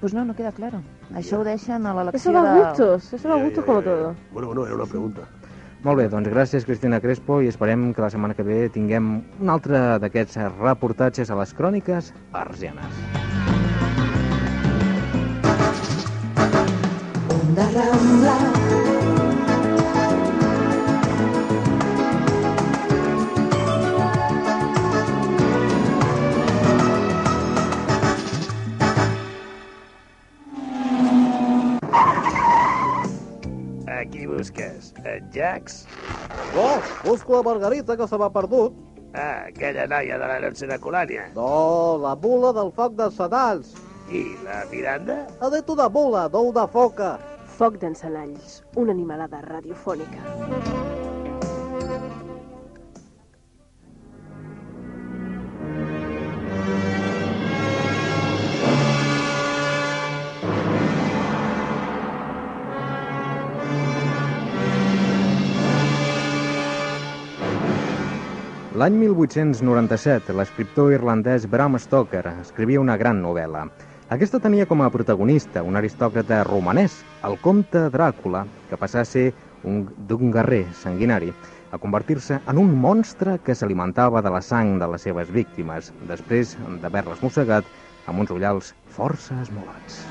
[0.00, 0.82] Pues no, no queda claro.
[1.14, 2.60] Això ho deixen a Eso l'elecció va a de...
[2.60, 4.14] gustos, eso va a gustos ya, como todo.
[4.32, 5.22] Bueno, bueno, era una pregunta.
[5.84, 9.52] Molt bé, doncs gràcies Cristina Crespo i esperem que la setmana que ve tinguem un
[9.52, 13.04] altre d'aquests reportatges a les cròniques arsianes.
[17.28, 18.53] Onda Rambla.
[34.44, 34.92] Busques?
[35.04, 35.86] En Jax?
[36.56, 36.78] Oh,
[37.08, 38.74] busco la Margarita, que se m'ha perdut.
[39.14, 41.30] Ah, aquella noia de l'herència de Colònia.
[41.36, 43.72] No, la mula del foc dels sedals.
[44.12, 45.22] I la Miranda?
[45.40, 47.16] Ha dit una mula, no una foca.
[47.56, 51.13] Foc d'encenalls, una animalada radiofònica.
[68.84, 73.62] L'any 1897, l'escriptor irlandès Bram Stoker escrivia una gran novel·la.
[74.12, 79.30] Aquesta tenia com a protagonista un aristòcrata romanès, el comte Dràcula, que passà a ser
[79.64, 81.32] un, d'un guerrer sanguinari,
[81.72, 86.52] a convertir-se en un monstre que s'alimentava de la sang de les seves víctimes, després
[86.84, 87.64] d'haver-les mossegat
[88.04, 90.02] amb uns ullals força esmolats.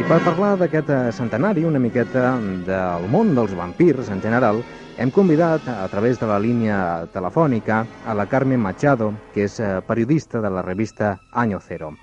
[0.00, 4.64] I per parlar d'aquest centenari, una miqueta del món dels vampirs en general,
[5.00, 9.80] hem convidat a través de la línia telefònica a la Carmen Machado, que es eh,
[9.88, 11.94] periodista de la revista Año Cero.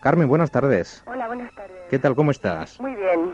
[0.00, 1.04] Carmen, buenas tardes.
[1.06, 1.76] Hola, buenas tardes.
[1.90, 2.14] ¿Qué tal?
[2.14, 2.80] ¿Cómo estás?
[2.80, 3.32] Muy bien.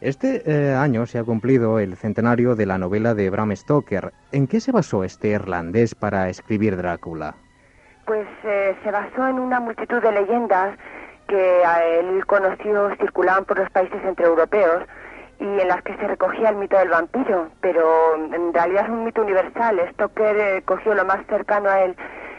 [0.00, 4.12] Este eh, año se ha cumplido el centenario de la novela de Bram Stoker.
[4.30, 7.34] ¿En qué se basó este irlandés para escribir Drácula?
[8.06, 10.78] Pues eh, se basó en una multitud de leyendas
[11.26, 14.84] que a él conoció circulaban por los países entreeuropeos
[15.42, 19.04] y en las que se recogía el mito del vampiro, pero en realidad es un
[19.04, 19.80] mito universal.
[19.94, 21.96] Stoker eh, cogió lo más cercano a él,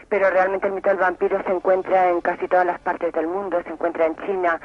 [0.08, 3.60] pero realmente el mito del vampiro se encuentra en casi todas las partes del mundo,
[3.62, 4.58] se encuentra en China,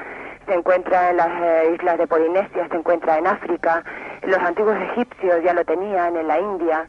[0.46, 3.84] se encuentra en las eh, islas de Polinesia, se encuentra en África,
[4.22, 6.88] los antiguos egipcios ya lo tenían, en la India.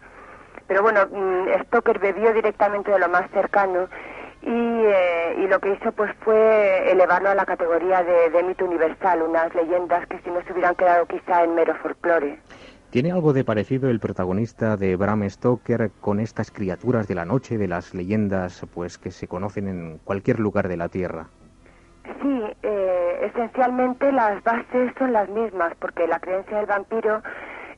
[0.68, 3.90] Pero bueno, mm, Stoker bebió directamente de lo más cercano
[4.42, 8.66] y, eh, y lo que hizo pues fue elevarlo a la categoría de, de mito
[8.66, 12.40] universal, unas leyendas que si no se hubieran quedado quizá en mero folclore.
[12.92, 17.58] ¿Tiene algo de parecido el protagonista de Bram Stoker con estas criaturas de la noche,
[17.58, 21.28] de las leyendas pues que se conocen en cualquier lugar de la Tierra?
[22.22, 27.22] Sí, eh, esencialmente las bases son las mismas, porque la creencia del vampiro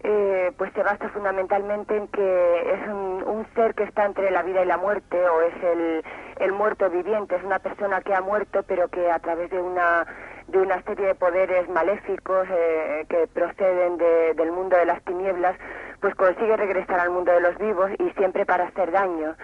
[0.01, 4.41] eh, pues se basa fundamentalmente en que es un, un ser que está entre la
[4.41, 6.03] vida y la muerte o es el,
[6.39, 10.05] el muerto viviente, es una persona que ha muerto pero que a través de una
[10.47, 15.55] de una serie de poderes maléficos eh, que proceden de- del mundo de las tinieblas,
[16.01, 19.35] pues consigue regresar al mundo de los vivos y siempre para hacer daño.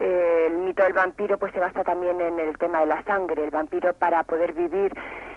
[0.00, 3.44] Eh, el mito del vampiro pues se basa también en el tema de la sangre.
[3.44, 4.92] El vampiro para poder vivir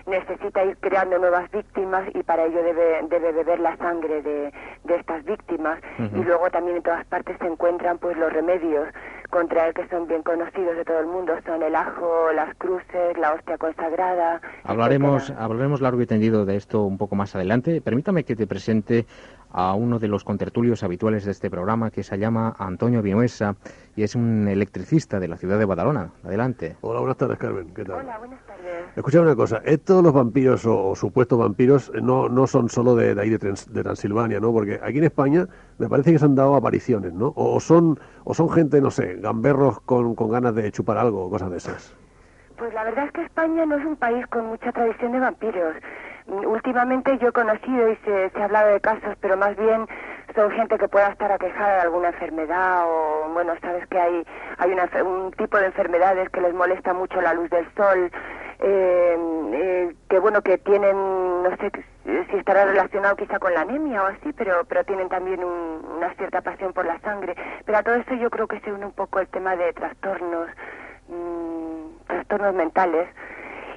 [0.06, 4.52] necesita ir creando nuevas víctimas y para ello debe, debe beber la sangre de,
[4.84, 5.78] de estas víctimas.
[5.98, 8.88] Y luego también en todas partes se encuentran pues los remedios
[9.30, 11.34] contra él que son bien conocidos de todo el mundo.
[11.44, 14.40] Son el ajo, las cruces, la hostia consagrada.
[14.64, 15.44] Hablaremos, etcétera.
[15.44, 17.80] hablaremos largo y tendido de esto un poco más adelante.
[17.82, 19.06] Permítame que te presente
[19.50, 23.56] a uno de los contertulios habituales de este programa que se llama Antonio Vinuesa
[23.98, 26.12] y es un electricista de la ciudad de Badalona.
[26.22, 26.76] Adelante.
[26.82, 27.74] Hola, buenas tardes, Carmen.
[27.74, 27.96] ¿Qué tal?
[27.96, 28.84] Hola, buenas tardes.
[28.94, 32.94] Escucha una cosa, estos los vampiros o, o supuestos vampiros eh, no, no son solo
[32.94, 34.52] de, de ahí de, Trans- de Transilvania, ¿no?
[34.52, 37.32] Porque aquí en España me parece que se han dado apariciones, ¿no?
[37.34, 41.24] O, o son o son gente, no sé, gamberros con, con ganas de chupar algo
[41.24, 41.92] o cosas de esas.
[42.56, 45.74] Pues la verdad es que España no es un país con mucha tradición de vampiros.
[46.28, 49.86] Últimamente yo he conocido y se, ha hablado de casos, pero más bien
[50.34, 54.26] son gente que pueda estar aquejada de alguna enfermedad o, bueno, sabes que hay,
[54.58, 58.10] hay un tipo de enfermedades que les molesta mucho la luz del sol,
[58.60, 59.16] eh,
[59.54, 60.94] eh, que bueno, que tienen,
[61.42, 61.70] no sé
[62.30, 66.12] si estará relacionado quizá con la anemia o así, pero, pero tienen también un- una
[66.14, 67.34] cierta pasión por la sangre.
[67.64, 70.48] Pero a todo esto yo creo que se une un poco el tema de trastornos
[71.08, 73.08] mm, trastornos mentales.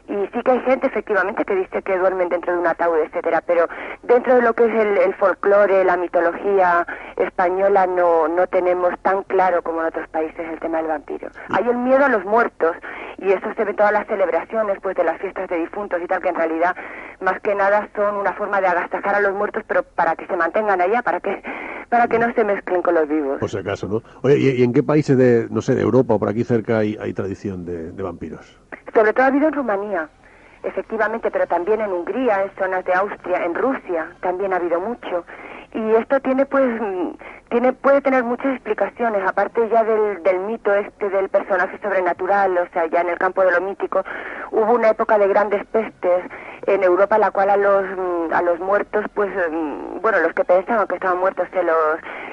[0.08, 3.42] Y sí que hay gente, efectivamente, que dice que duermen dentro de un ataúd, etcétera,
[3.46, 3.68] pero
[4.04, 6.86] dentro de lo que es el, el folclore, la mitología
[7.18, 11.30] española, no, no tenemos tan claro como en otros países el tema del vampiro.
[11.50, 12.76] Hay el miedo a los muertos,
[13.18, 16.08] y eso se ve en todas las celebraciones, pues de las fiestas de difuntos y
[16.08, 16.76] tal, que en realidad,
[17.20, 20.36] más que nada, son una forma de agasajar a los muertos, pero para que se
[20.36, 21.42] mantengan allá, para que,
[21.90, 23.40] para que no se mezclen con los vivos.
[23.40, 24.02] Por si acaso, ¿no?
[24.24, 27.14] Oye, ¿y, en qué países de, no sé, de Europa o por aquí cerca hay,
[27.14, 28.61] tradición de vampiros?
[28.94, 30.10] Sobre todo ha habido en Rumanía,
[30.64, 35.26] efectivamente, pero también en Hungría, en zonas de Austria, en Rusia también ha habido mucho.
[35.74, 36.66] Y esto tiene pues
[37.52, 42.68] tiene puede tener muchas explicaciones, aparte ya del, del mito este del personaje sobrenatural, o
[42.72, 44.04] sea, ya en el campo de lo mítico,
[44.52, 46.24] hubo una época de grandes pestes
[46.66, 50.46] en Europa la cual a los mm, a los muertos pues mm, bueno, los que
[50.46, 51.76] pensaban que estaban muertos se los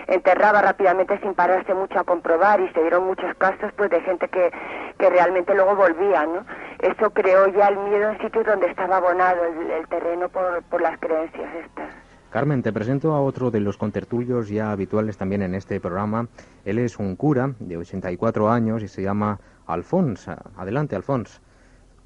[0.06, 4.28] enterraba rápidamente sin pararse mucho a comprobar y se dieron muchos casos pues de gente
[4.28, 4.52] que,
[4.98, 6.44] que realmente luego volvía, ¿no?
[6.78, 10.80] Eso creó ya el miedo en sitios donde estaba abonado el, el terreno por, por
[10.80, 12.07] las creencias estas.
[12.30, 16.28] Carmen, te presento a otro de los contertulios ya habituales también en este programa.
[16.66, 20.28] Él es un cura de 84 años y se llama Alfons.
[20.58, 21.40] Adelante, Alfons.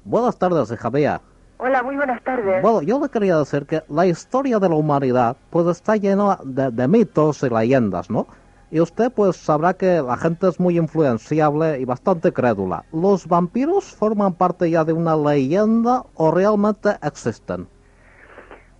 [0.05, 1.19] Buenas tardes, Javier.
[1.57, 2.61] Hola, muy buenas tardes.
[2.61, 6.71] Bueno, yo le quería decir que la historia de la humanidad pues está llena de,
[6.71, 8.25] de mitos y leyendas, ¿no?
[8.71, 12.85] Y usted pues sabrá que la gente es muy influenciable y bastante crédula.
[12.93, 17.67] ¿Los vampiros forman parte ya de una leyenda o realmente existen?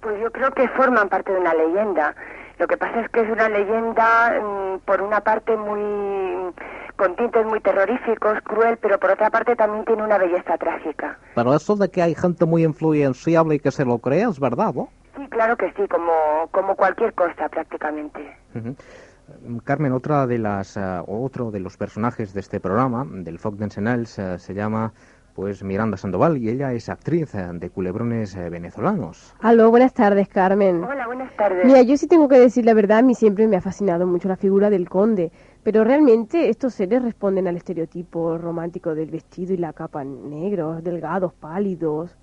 [0.04, 2.16] Pues yo creo que forman parte de una leyenda.
[2.60, 6.54] Lo que pasa es que es una leyenda, mm, por una parte, muy
[6.96, 11.18] con tintes muy terroríficos, cruel, pero por otra parte también tiene una belleza trágica.
[11.34, 14.74] Pero eso de que hay gente muy influenciable y que se lo cree es verdad,
[14.74, 14.90] ¿no?
[15.16, 16.12] Sí, claro que sí, como,
[16.52, 18.38] como cualquier cosa prácticamente.
[18.54, 23.56] Mm, Carmen, otra de las, eh, otro de los personajes de este programa, del Foc
[23.56, 24.94] d'Encenalls, eh, se llama
[25.34, 29.34] pues Miranda Sandoval y ella es actriz eh, de culebrones eh, venezolanos.
[29.40, 30.84] Aló, buenas tardes, Carmen.
[30.84, 31.66] Hola, buenas tardes.
[31.66, 34.28] Mira, yo sí tengo que decir la verdad, a mí siempre me ha fascinado mucho
[34.28, 35.32] la figura del conde,
[35.64, 41.34] pero realmente estos seres responden al estereotipo romántico del vestido y la capa negros, delgados,
[41.34, 42.18] pálidos.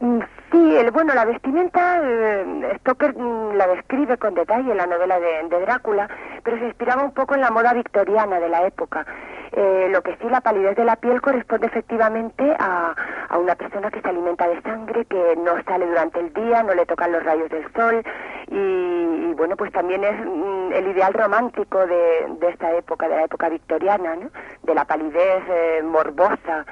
[0.00, 4.86] Mm, Sí, el, bueno, la vestimenta, eh, Stoker mm, la describe con detalle en la
[4.86, 6.08] novela de, de Drácula,
[6.42, 9.04] pero se inspiraba un poco en la moda victoriana de la época.
[9.52, 12.94] Eh, lo que sí, la palidez de la piel corresponde efectivamente a,
[13.28, 16.74] a una persona que se alimenta de sangre, que no sale durante el día, no
[16.74, 18.02] le tocan los rayos del sol,
[18.50, 23.16] y, y, bueno, pues también es mm, el ideal romántico de, de esta época, de
[23.16, 24.30] la época victoriana, ¿no?
[24.62, 26.64] De la palidez eh, morbosa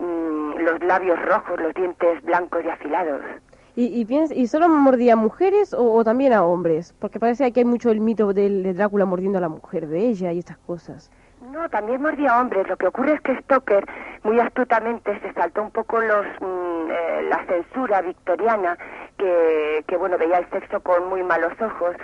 [0.00, 3.20] mm, los labios rojos, los dientes blancos y afilados.
[3.76, 6.92] ¿Y, y, piens- ¿Y solo mordía a mujeres o, o también a hombres?
[6.98, 10.32] Porque parece que hay mucho el mito del, de Drácula mordiendo a la mujer bella
[10.32, 11.10] y estas cosas.
[11.52, 12.68] No, también mordía a hombres.
[12.68, 13.86] Lo que ocurre es que Stoker
[14.24, 18.76] muy astutamente se saltó un poco los mm, eh, la censura victoriana
[19.16, 21.94] que, que bueno veía el sexo con muy malos ojos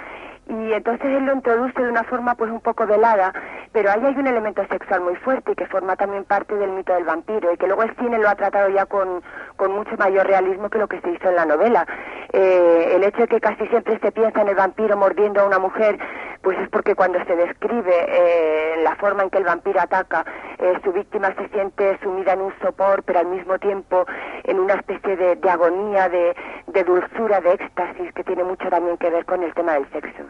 [0.48, 3.32] y entonces él lo introduce de una forma pues un poco velada,
[3.72, 6.94] pero ahí hay un elemento sexual muy fuerte y que forma también parte del mito
[6.94, 9.22] del vampiro y que luego el cine lo ha tratado ya con,
[9.56, 11.86] con mucho mayor realismo que lo que se hizo en la novela.
[12.32, 15.58] Eh, el hecho de que casi siempre se piensa en el vampiro mordiendo a una
[15.58, 15.98] mujer,
[16.42, 20.24] pues es porque cuando se describe eh, la forma en que el vampiro ataca,
[20.58, 24.06] eh, su víctima se siente sumida en un sopor, pero al mismo tiempo
[24.44, 26.34] en una especie de, de agonía, de,
[26.66, 30.22] de dulzura, de éxtasis, que tiene mucho también que ver con el tema del sexo.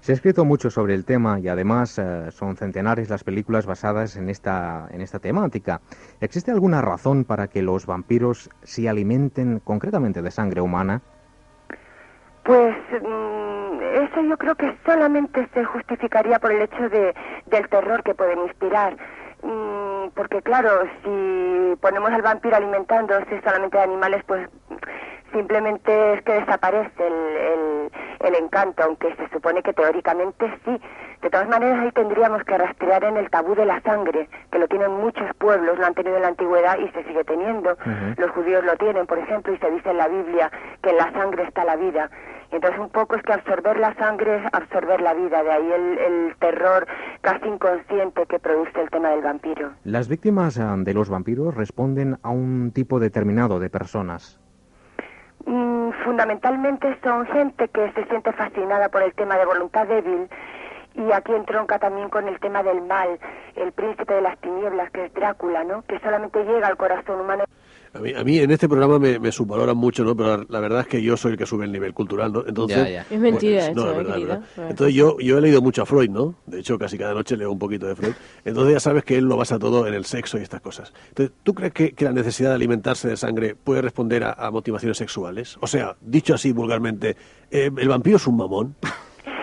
[0.00, 4.16] Se ha escrito mucho sobre el tema y además eh, son centenares las películas basadas
[4.16, 5.80] en esta, en esta temática.
[6.20, 11.02] ¿Existe alguna razón para que los vampiros se alimenten concretamente de sangre humana?
[12.44, 17.14] Pues mm, eso yo creo que solamente se justificaría por el hecho de,
[17.46, 18.96] del terror que pueden inspirar.
[19.42, 20.70] Mm, porque claro,
[21.02, 24.48] si ponemos al vampiro alimentándose solamente de animales, pues
[25.32, 30.80] simplemente es que desaparece el, el, el encanto, aunque se supone que teóricamente sí.
[31.22, 34.68] De todas maneras, ahí tendríamos que rastrear en el tabú de la sangre, que lo
[34.68, 37.76] tienen muchos pueblos, lo han tenido en la antigüedad y se sigue teniendo.
[38.16, 41.10] Los judíos lo tienen, por ejemplo, y se dice en la Biblia que en la
[41.12, 42.08] sangre está la vida.
[42.50, 45.98] Entonces un poco es que absorber la sangre es absorber la vida, de ahí el,
[45.98, 46.86] el terror
[47.20, 49.72] casi inconsciente que produce el tema del vampiro.
[49.84, 54.40] Las víctimas eh, de los vampiros responden a un tipo determinado de personas.
[55.48, 60.28] Mm, fundamentalmente son gente que se siente fascinada por el tema de voluntad débil
[60.94, 63.18] y aquí entronca también con el tema del mal,
[63.56, 65.80] el príncipe de las tinieblas que es Drácula, ¿no?
[65.86, 67.44] Que solamente llega al corazón humano.
[67.94, 70.14] A mí, a mí en este programa me, me subvaloran mucho, ¿no?
[70.16, 72.44] Pero la, la verdad es que yo soy el que sube el nivel cultural, ¿no?
[72.46, 73.06] Entonces, Ya, ya.
[73.10, 74.34] Es mentira Pues, no, eso, es eh, verdad, querida.
[74.56, 74.70] verdad.
[74.70, 76.34] Entonces yo, yo he leído mucho a Freud, ¿no?
[76.46, 78.12] De hecho, casi cada noche leo un poquito de Freud.
[78.44, 80.92] Entonces ya sabes que él lo basa todo en el sexo y estas cosas.
[81.08, 84.50] Entonces, ¿tú crees que, que la necesidad de alimentarse de sangre puede responder a, a
[84.50, 85.56] motivaciones sexuales?
[85.60, 87.16] O sea, dicho así vulgarmente,
[87.50, 88.74] eh, ¿el vampiro es un mamón?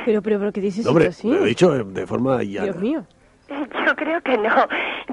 [0.06, 1.28] Pero, pero, pero, ¿qué dices No, hombre, así?
[1.28, 2.66] lo he dicho eh, de forma llana.
[2.66, 3.06] Dios mío.
[3.50, 4.54] Yo creo que no.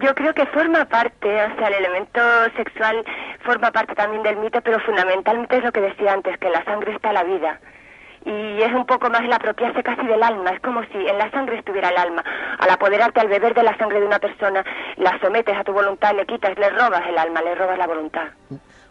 [0.02, 2.20] Yo creo que forma parte, o sea, el elemento
[2.56, 2.96] sexual
[3.42, 6.64] forma parte también del mito, pero fundamentalmente es lo que decía antes, que en la
[6.64, 7.60] sangre está la vida.
[8.24, 11.30] Y es un poco más el apropiarse casi del alma, es como si en la
[11.32, 12.24] sangre estuviera el alma.
[12.58, 14.64] Al apoderarte, al beber de la sangre de una persona,
[14.96, 18.28] la sometes a tu voluntad, le quitas, le robas el alma, le robas la voluntad.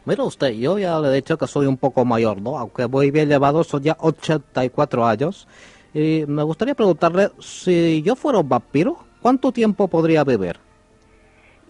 [0.04, 2.58] Mira usted, yo ya le he dicho que soy un poco mayor, ¿no?
[2.58, 5.48] Aunque voy bien llevado, soy ya 84 años.
[5.94, 10.58] Y me gustaría preguntarle, si yo fuera un vampiro, ¿cuánto tiempo podría vivir?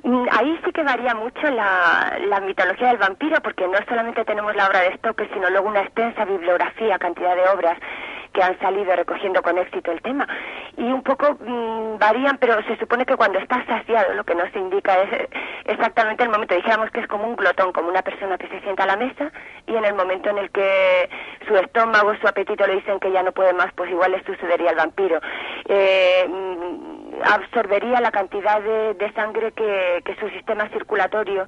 [0.04, 4.56] Mm, Ahí sí que varía mucho la, la mitología del vampiro, porque no solamente tenemos
[4.56, 7.78] la obra de Stoker, sino luego una extensa bibliografía, cantidad de obras
[8.34, 10.28] que han salido recogiendo con éxito el tema.
[10.78, 14.54] Y un poco mm, varían, pero se supone que cuando estás saciado, lo que nos
[14.56, 15.30] indica es eh,
[15.66, 16.56] exactamente el momento.
[16.56, 19.32] Dijéramos que es como un glotón, como una persona que se sienta a la mesa
[19.68, 21.10] y en el momento en el que
[21.48, 24.70] su estómago, su apetito le dicen que ya no puede más, pues igual le sucedería
[24.70, 25.20] al vampiro.
[25.68, 31.48] Eh, mm, absorbería la cantidad de, de sangre que, su sistema circulatorio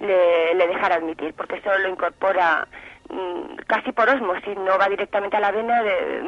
[0.00, 2.66] le, dejara admitir, porque eso lo incorpora
[3.08, 5.82] mm, casi por osmosis, no va directamente a la vena,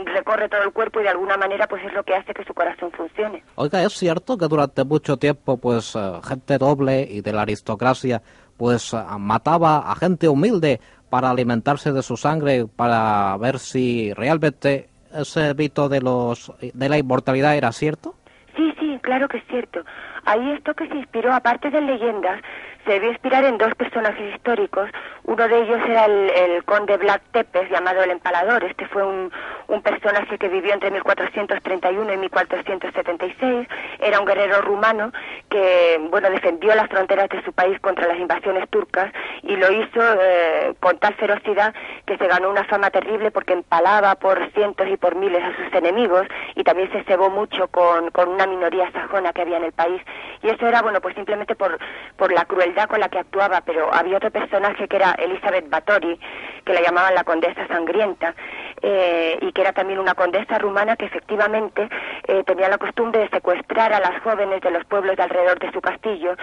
[0.07, 2.55] recorre todo el cuerpo y de alguna manera pues es lo que hace que su
[2.55, 3.43] corazón funcione.
[3.55, 8.23] Oiga, es cierto que durante mucho tiempo, pues, eh, gente doble y de la aristocracia,
[8.57, 14.89] pues, eh, mataba a gente humilde para alimentarse de su sangre, para ver si realmente
[15.15, 18.15] ese mito de los de la inmortalidad era cierto.
[18.57, 19.85] Sí, sí, claro que es cierto.
[20.25, 22.41] Ahí esto que se inspiró, aparte de leyendas,
[22.85, 24.91] se debió inspirar en dos personajes históricos.
[25.25, 28.63] Uno de ellos era el, el conde Black Tepes, llamado el Empalador.
[28.65, 29.33] Este fue un,
[29.73, 33.69] un personaje que vivió entre 1431 y 1476.
[34.01, 35.13] Era un guerrero rumano
[35.49, 39.11] que, bueno, defendió las fronteras de su país contra las invasiones turcas
[39.43, 41.75] y lo hizo eh, con tal ferocidad
[42.07, 45.75] que se ganó una fama terrible porque empalaba por cientos y por miles a sus
[45.75, 49.73] enemigos y también se cebó mucho con, con una minoría sajona que había en el
[49.73, 50.03] país.
[50.43, 51.79] Y eso era, bueno, pues simplemente por,
[52.17, 56.19] por la crueldad con la que actuaba, pero había otro personaje que era Elizabeth Báthory,
[56.65, 58.35] que la llamaban la condesa sangrienta,
[58.83, 61.89] eh, y que era también una condesa rumana que efectivamente
[62.27, 65.71] eh, tenía la costumbre de secuestrar a las jóvenes de los pueblos de alrededor de
[65.73, 66.35] su castillo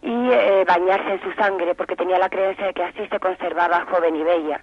[0.00, 3.86] y eh, bañarse en su sangre, porque tenía la creencia de que así se conservaba
[3.90, 4.60] joven y bella.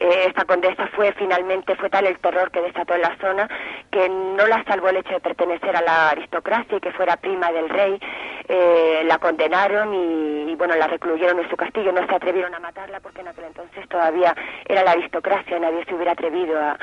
[0.00, 3.48] Eh, esta condesa fue finalmente, fue tal el terror que desató en la zona
[3.90, 7.52] que no la salvó el hecho de pertenecer a la aristocracia y que fuera prima
[7.52, 8.00] del rey.
[8.48, 11.92] Eh, la condenaron y, y, bueno, la recluyeron en su castillo.
[11.92, 14.34] No se atrevieron a matarla porque en aquel entonces todavía
[14.66, 16.78] era la aristocracia, nadie se hubiera atrevido a,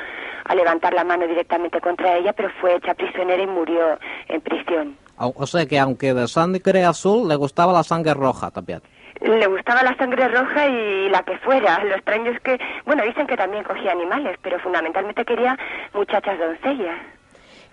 [0.46, 4.96] a levantar la mano directamente contra ella, pero fue hecha prisionera y murió en prisión.
[5.18, 8.82] O sea que aunque de sangre azul le gustaba la sangre roja también.
[9.22, 11.84] Le gustaba la sangre roja y la que fuera.
[11.84, 15.58] Lo extraño es que, bueno, dicen que también cogía animales, pero fundamentalmente quería
[15.94, 17.00] muchachas doncellas.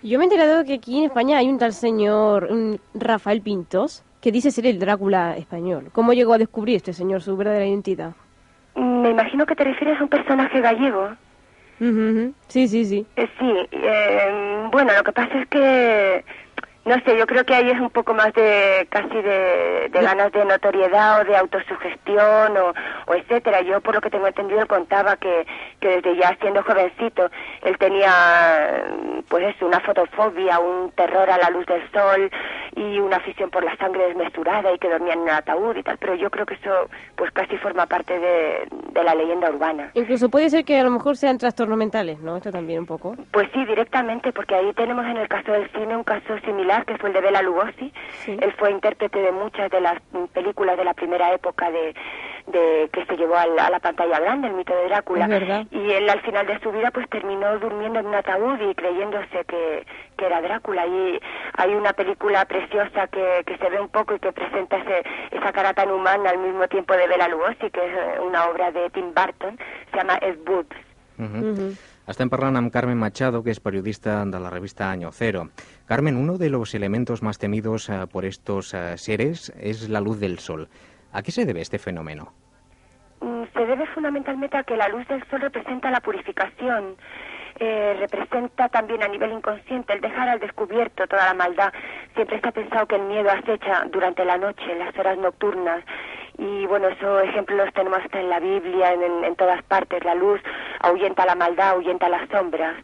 [0.01, 4.03] Yo me he enterado que aquí en España hay un tal señor mm, Rafael Pintos
[4.21, 5.89] que dice ser el Drácula español.
[5.91, 8.13] ¿Cómo llegó a descubrir este señor su verdadera identidad?
[8.75, 11.09] Me imagino que te refieres a un personaje gallego.
[12.47, 13.05] Sí, sí, sí.
[13.15, 16.25] Eh, sí, eh, bueno, lo que pasa es que,
[16.85, 20.31] no sé, yo creo que ahí es un poco más de, casi de, de ganas
[20.31, 22.73] de notoriedad o de autosugestión o,
[23.07, 23.61] o etcétera.
[23.61, 25.47] Yo, por lo que tengo entendido, él contaba que,
[25.79, 27.29] que desde ya siendo jovencito,
[27.63, 28.85] él tenía,
[29.27, 32.29] pues eso, una fotofobia, un terror a la luz del sol
[32.75, 35.97] y una afición por la sangre desmesurada y que dormía en un ataúd y tal,
[35.97, 39.91] pero yo creo que eso, pues casi forma parte de, de la leyenda urbana.
[39.93, 42.37] Incluso puede ser que a lo mejor sean trastornos mentales, ¿no?
[42.37, 43.15] Esto también un poco.
[43.31, 46.97] Pues sí, directamente, porque ahí tenemos en el caso del cine un caso similar, que
[46.97, 47.93] fue el de Bela Lugosi.
[48.27, 50.01] Él fue intérprete de muchas de las
[50.33, 51.93] películas de la primera época de,
[52.47, 55.25] de que se llevó al- a la pantalla grande, el mito de Drácula.
[55.27, 55.67] Es.
[55.71, 59.45] Y él al final de su vida pues terminó durmiendo en un ataúd y creyéndose
[59.47, 59.85] que,
[60.17, 60.85] que era Drácula.
[60.85, 61.19] Y
[61.57, 65.53] hay una película preciosa que, que se ve un poco y que presenta ese, esa
[65.53, 68.89] cara tan humana al mismo tiempo de Bela Lugosi, que es eh, una obra de
[68.89, 69.57] Tim Burton,
[69.91, 70.65] se llama Ed Wood.
[71.17, 71.77] Mhm.
[72.11, 75.47] Estem parlant amb Carmen Machado, que es periodista de la revista Año Cero.
[75.87, 80.19] Carmen, uno de los elementos más temidos eh, por estos eh, seres es la luz
[80.19, 80.67] del sol.
[81.13, 82.33] ¿A qué se debe este fenómeno?
[83.21, 86.95] Mm, se debe fundamentalmente a que la luz del sol representa la purificación,
[87.59, 91.71] eh, representa también a nivel inconsciente el dejar al descubierto toda la maldad.
[92.15, 95.83] Siempre está pensado que el miedo acecha durante la noche, en las horas nocturnas.
[96.37, 100.03] Y bueno, esos ejemplos los tenemos hasta en la Biblia, en, en- en todas partes.
[100.03, 100.41] La luz
[100.81, 102.75] ahuyenta la maldad, ahuyenta las sombras.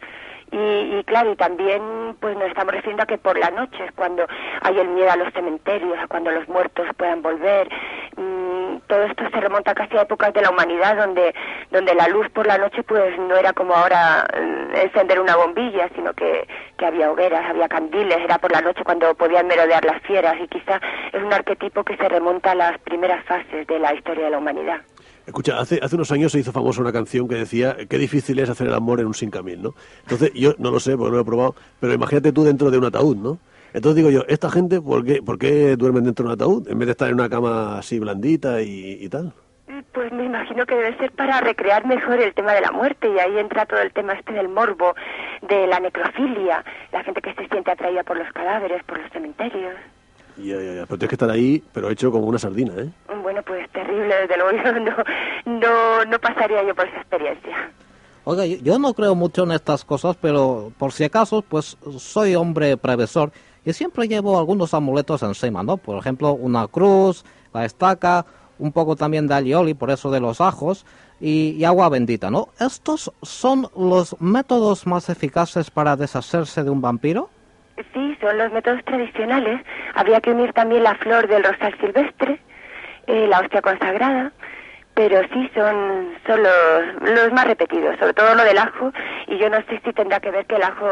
[0.51, 1.81] Y, y claro, y también
[2.19, 4.25] pues nos estamos refiriendo a que por la noche es cuando
[4.61, 7.69] hay el miedo a los cementerios, a cuando los muertos puedan volver.
[8.17, 11.33] Mm, todo esto se remonta casi a épocas de la humanidad donde,
[11.71, 15.87] donde la luz por la noche pues no era como ahora mm, encender una bombilla,
[15.95, 16.45] sino que,
[16.77, 20.47] que había hogueras, había candiles, era por la noche cuando podían merodear las fieras y
[20.49, 20.81] quizá
[21.13, 24.37] es un arquetipo que se remonta a las primeras fases de la historia de la
[24.37, 24.81] humanidad.
[25.25, 28.49] Escucha, hace, hace unos años se hizo famosa una canción que decía qué difícil es
[28.49, 29.75] hacer el amor en un sin camino, ¿no?
[30.01, 32.77] Entonces, yo no lo sé porque no lo he probado, pero imagínate tú dentro de
[32.77, 33.39] un ataúd, ¿no?
[33.73, 36.77] Entonces digo yo, ¿esta gente por qué, por qué duermen dentro de un ataúd en
[36.77, 39.33] vez de estar en una cama así blandita y, y tal?
[39.93, 43.19] Pues me imagino que debe ser para recrear mejor el tema de la muerte y
[43.19, 44.95] ahí entra todo el tema este del morbo,
[45.41, 49.75] de la necrofilia, la gente que se siente atraída por los cadáveres, por los cementerios.
[50.43, 50.85] Ya, ya, ya.
[50.85, 52.89] Pero tienes que estar ahí, pero hecho como una sardina, ¿eh?
[53.21, 57.71] Bueno, pues terrible, desde luego yo no, no, no pasaría yo por esa experiencia.
[58.23, 62.77] Oiga, yo- no creo mucho en estas cosas, pero por si acaso, pues soy hombre
[62.77, 63.31] previsor
[63.65, 65.77] y siempre llevo algunos amuletos encima, ¿no?
[65.77, 67.23] Por ejemplo, una cruz,
[67.53, 68.25] la estaca,
[68.59, 70.85] un poco también de alioli, por eso de los ajos,
[71.19, 72.49] y, y agua bendita, ¿no?
[72.59, 77.29] ¿Estos son los métodos más eficaces para deshacerse de un vampiro?
[77.93, 79.61] Sí, son los métodos tradicionales.
[79.95, 82.39] Habría que unir también la flor del rosal silvestre,
[83.07, 84.31] eh, la hostia consagrada,
[84.93, 88.91] pero sí son, son los, los más repetidos, sobre todo lo del ajo,
[89.27, 90.87] y yo no sé si tendrá que ver que el ajo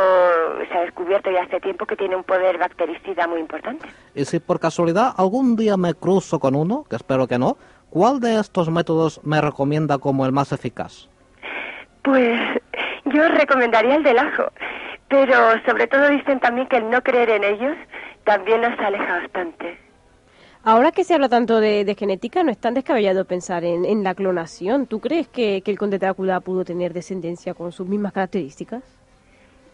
[0.72, 3.88] se ha descubierto ya hace tiempo que tiene un poder bactericida muy importante.
[4.16, 7.58] Y si por casualidad algún día me cruzo con uno, que espero que no,
[7.90, 11.10] ¿cuál de estos métodos me recomienda como el más eficaz?
[12.04, 12.40] Pues
[13.06, 14.52] yo recomendaría el del ajo,
[15.10, 17.78] pero sobre todo dicen también que el no creer en ellos
[18.24, 19.78] también nos aleja bastante.
[20.64, 24.04] Ahora que se habla tanto de, de genética, no es tan descabellado pensar en, en
[24.04, 24.88] la clonación.
[24.88, 28.84] ¿Tú crees que, que el conde Drácula pudo tener descendencia con sus mismas características?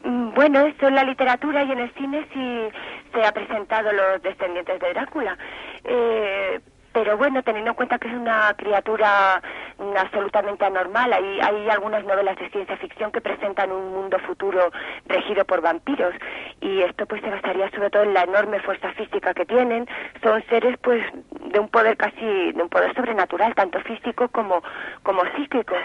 [0.03, 2.69] Mm, Bueno, eso en la literatura y en el cine sí
[3.13, 5.37] se ha presentado los descendientes de Drácula.
[5.83, 6.59] Eh,
[6.93, 9.41] pero bueno, teniendo en cuenta que es una criatura
[9.97, 14.71] absolutamente anormal, hay, hay algunas novelas de ciencia ficción que presentan un mundo futuro
[15.07, 16.13] regido por vampiros
[16.61, 19.87] y esto pues se basaría sobre todo en la enorme fuerza física que tienen.
[20.23, 21.03] Son seres pues
[21.51, 24.61] de un poder casi, de un poder sobrenatural, tanto físico como,
[25.03, 25.75] como psíquico.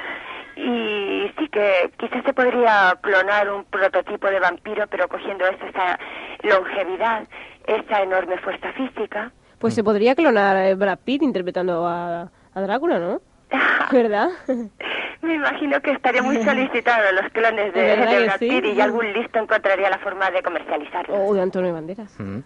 [0.56, 5.98] Y sí que quizás se podría clonar un prototipo de vampiro, pero cogiendo eso, esa
[6.42, 7.26] longevidad,
[7.66, 9.32] esa enorme fuerza física.
[9.58, 13.20] Pues se podría clonar eh, Brad Pitt interpretando a, a Drácula, ¿no?
[13.92, 14.28] ¿Verdad?
[15.22, 18.60] Me imagino que estaría muy solicitado los clones de, ¿De sí?
[18.74, 21.14] Y algún listo encontraría la forma de comercializarlo.
[21.24, 22.18] O de Antonio Banderas.
[22.18, 22.38] Mm.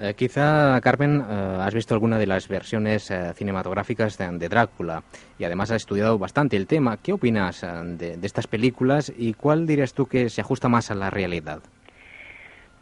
[0.00, 5.02] Eh, quizá, Carmen, eh, has visto alguna de las versiones eh, cinematográficas de, de Drácula
[5.38, 6.96] y además has estudiado bastante el tema.
[6.96, 10.90] ¿Qué opinas eh, de, de estas películas y cuál dirías tú que se ajusta más
[10.90, 11.60] a la realidad?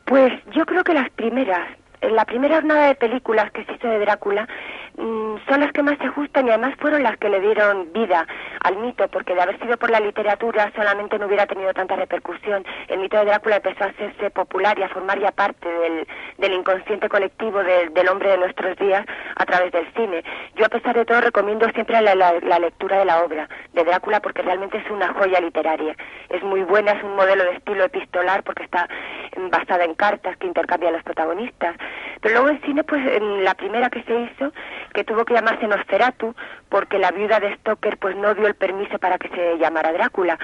[0.05, 1.69] Pues yo creo que las primeras,
[2.01, 4.49] en la primera jornada de películas que se hizo de Drácula,
[4.97, 8.27] son las que más se ajustan y además fueron las que le dieron vida
[8.63, 12.65] al mito, porque de haber sido por la literatura solamente no hubiera tenido tanta repercusión.
[12.89, 16.07] El mito de Drácula empezó a hacerse popular y a formar ya parte del,
[16.39, 19.05] del inconsciente colectivo de- del hombre de nuestros días
[19.37, 20.23] a través del cine.
[20.57, 23.85] Yo, a pesar de todo, recomiendo siempre la, la- la lectura de la obra de
[23.85, 25.95] Drácula porque realmente es una joya literaria.
[26.29, 28.89] Es muy buena, es un modelo de estilo epistolar porque está
[29.37, 31.77] mm, basada en cartas que intercambian los protagonistas.
[32.21, 34.53] Pero luego en cine, pues en la primera que se hizo,
[34.93, 36.35] que tuvo que llamarse Nosferatu,
[36.69, 40.39] porque la viuda de Stoker pues no dio el permiso para que se llamara Drácula.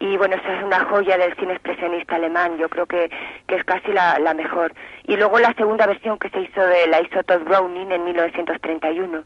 [0.00, 3.10] Y bueno, esa es una joya del cine expresionista alemán, yo creo que,
[3.46, 4.72] que es casi la, la mejor.
[5.04, 9.24] Y luego la segunda versión que se hizo de la hizo Browning en 1931.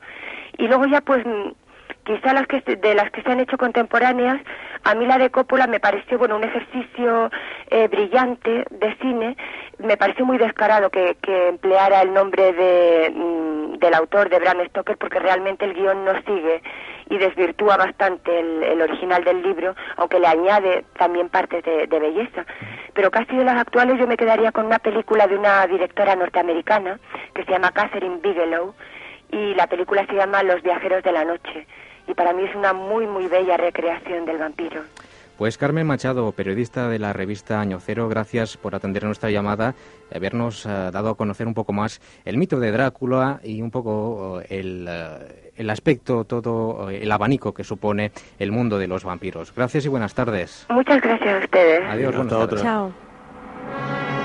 [0.58, 1.24] Y luego ya pues
[2.04, 4.40] quizá las que de las que se han hecho contemporáneas,
[4.84, 7.30] a mí la de Coppola me pareció bueno un ejercicio
[7.70, 9.36] eh, brillante de cine,
[9.78, 14.64] me pareció muy descarado que, que empleara el nombre de, mm, del autor de Bram
[14.68, 16.62] Stoker porque realmente el guion no sigue
[17.08, 21.98] y desvirtúa bastante el, el original del libro, aunque le añade también partes de, de
[21.98, 22.44] belleza.
[22.94, 26.98] Pero casi de las actuales yo me quedaría con una película de una directora norteamericana
[27.34, 28.74] que se llama Catherine Bigelow
[29.30, 31.66] y la película se llama Los viajeros de la noche
[32.06, 34.82] y para mí es una muy muy bella recreación del vampiro.
[35.38, 39.74] Pues Carmen Machado, periodista de la revista Año Cero, gracias por atender nuestra llamada
[40.10, 43.70] y habernos eh, dado a conocer un poco más el mito de Drácula y un
[43.70, 49.04] poco eh, el, eh, el aspecto, todo el abanico que supone el mundo de los
[49.04, 49.52] vampiros.
[49.54, 50.66] Gracias y buenas tardes.
[50.68, 51.90] Muchas gracias a ustedes.
[51.90, 52.62] Adiós, buenas Hasta tardes.
[52.62, 54.21] Chao.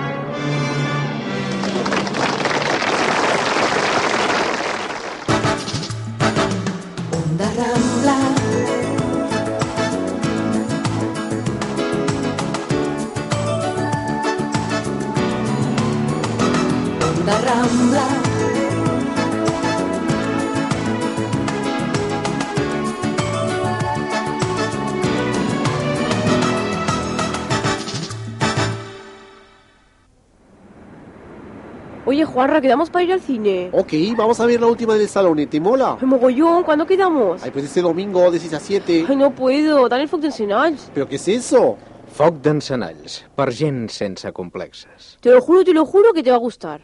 [32.05, 33.69] Oye, Juanra, ¿quedamos para ir al cine?
[33.73, 35.97] Ok, vamos a ver la última del salón, ¿te mola?
[35.99, 37.43] Ay, mogollón, ¿cuándo quedamos?
[37.43, 39.05] Ay, pues este domingo de 6 a 7.
[39.09, 40.89] Ay, no puedo, dan el Foc d'Encenalls.
[40.93, 41.77] ¿Pero qué es eso?
[42.17, 45.17] Foc d'encenalls, per gent sense complexes.
[45.21, 46.81] Te lo juro, te lo juro que te va a gustar.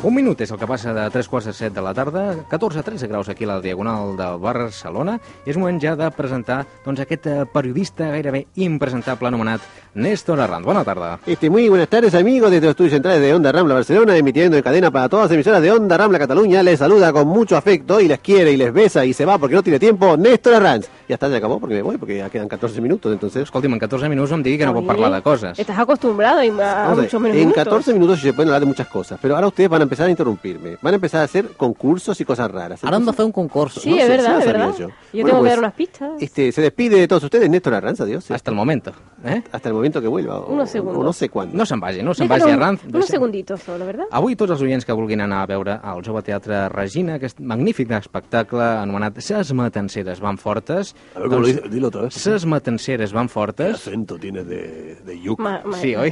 [0.00, 3.06] Un minut és el que passa de 3 quarts de 7 de la tarda, 14-13
[3.06, 5.18] graus aquí a la Diagonal de Barcelona.
[5.44, 9.60] És moment ja de presentar doncs, aquest eh, periodista gairebé impresentable anomenat
[9.92, 10.64] Néstor Arrand.
[10.64, 11.18] Bona tarda.
[11.26, 14.62] Este, muy buenas tardes amigos desde los estudios centrales de Onda Rambla Barcelona, emitiendo en
[14.62, 16.62] cadena para todas las emisoras de Onda Rambla Cataluña.
[16.62, 19.56] Les saluda con mucho afecto y les quiere y les besa y se va porque
[19.56, 20.88] no tiene tiempo, Néstor Arranz.
[21.10, 23.42] Ya está, ya acabó porque me voy, porque ya quedan 14 minutos, entonces...
[23.42, 25.58] Escolti'm, en 14 minuts no em digui que no pot parlar de coses.
[25.58, 27.64] Estás acostumbrado a, a Vamos a ver, mucho menos en minutos.
[27.64, 30.10] 14 minutos se pueden hablar de muchas cosas, pero ahora ustedes van a empezar a
[30.10, 30.76] interrumpirme.
[30.80, 32.80] Van a empezar a hacer concursos y cosas raras.
[32.80, 33.80] De hacer un concurso.
[33.80, 34.74] Sí, No es sé, verdad, es verdad.
[34.78, 34.88] yo.
[34.88, 36.10] Yo, Bueno, tengo que pues, dar unas pistas.
[36.20, 38.30] Este, se despide de todos ustedes Néstor Arranz, adiós.
[38.30, 38.92] Hasta el momento.
[39.24, 39.42] Eh?
[39.50, 40.38] Hasta el momento que vuelva.
[40.38, 40.96] O, Unos segundos.
[40.96, 41.56] o no sé cuándo.
[41.56, 42.84] No se'n vagi, no se'n Déjalo vagi, un- Arranz.
[42.84, 44.04] Unos segunditos solo, ¿verdad?
[44.12, 47.90] Avui tots els oients que vulguin anar a veure el Jove Teatre Regina, aquest magnífic
[47.90, 50.94] espectacle anomenat Ses Matanceres van fortes.
[51.14, 52.14] A lo dice, dilo otra vez.
[52.14, 53.74] Ses Matanceres van ¿Qué fortes.
[53.74, 55.38] acento tienes de, de yuc?
[55.40, 56.10] Ma- ma- Sí, oi?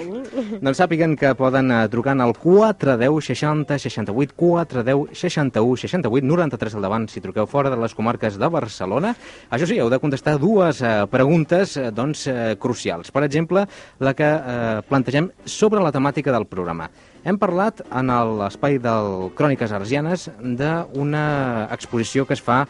[0.61, 6.87] doncs sàpiguen que poden eh, trucant al 410 60 68 410 61 68 93 al
[6.87, 9.13] davant si truqueu fora de les comarques de Barcelona.
[9.53, 13.13] Això sí, heu de contestar dues eh, preguntes eh, doncs, eh, crucials.
[13.13, 13.67] Per exemple,
[14.01, 16.89] la que eh, plantegem sobre la temàtica del programa.
[17.29, 18.09] Hem parlat en
[18.39, 22.63] l'espai del Cròniques Argianes d'una exposició que es fa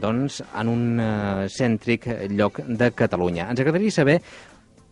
[0.00, 3.50] doncs, en un eh, cèntric lloc de Catalunya.
[3.50, 4.20] Ens agradaria saber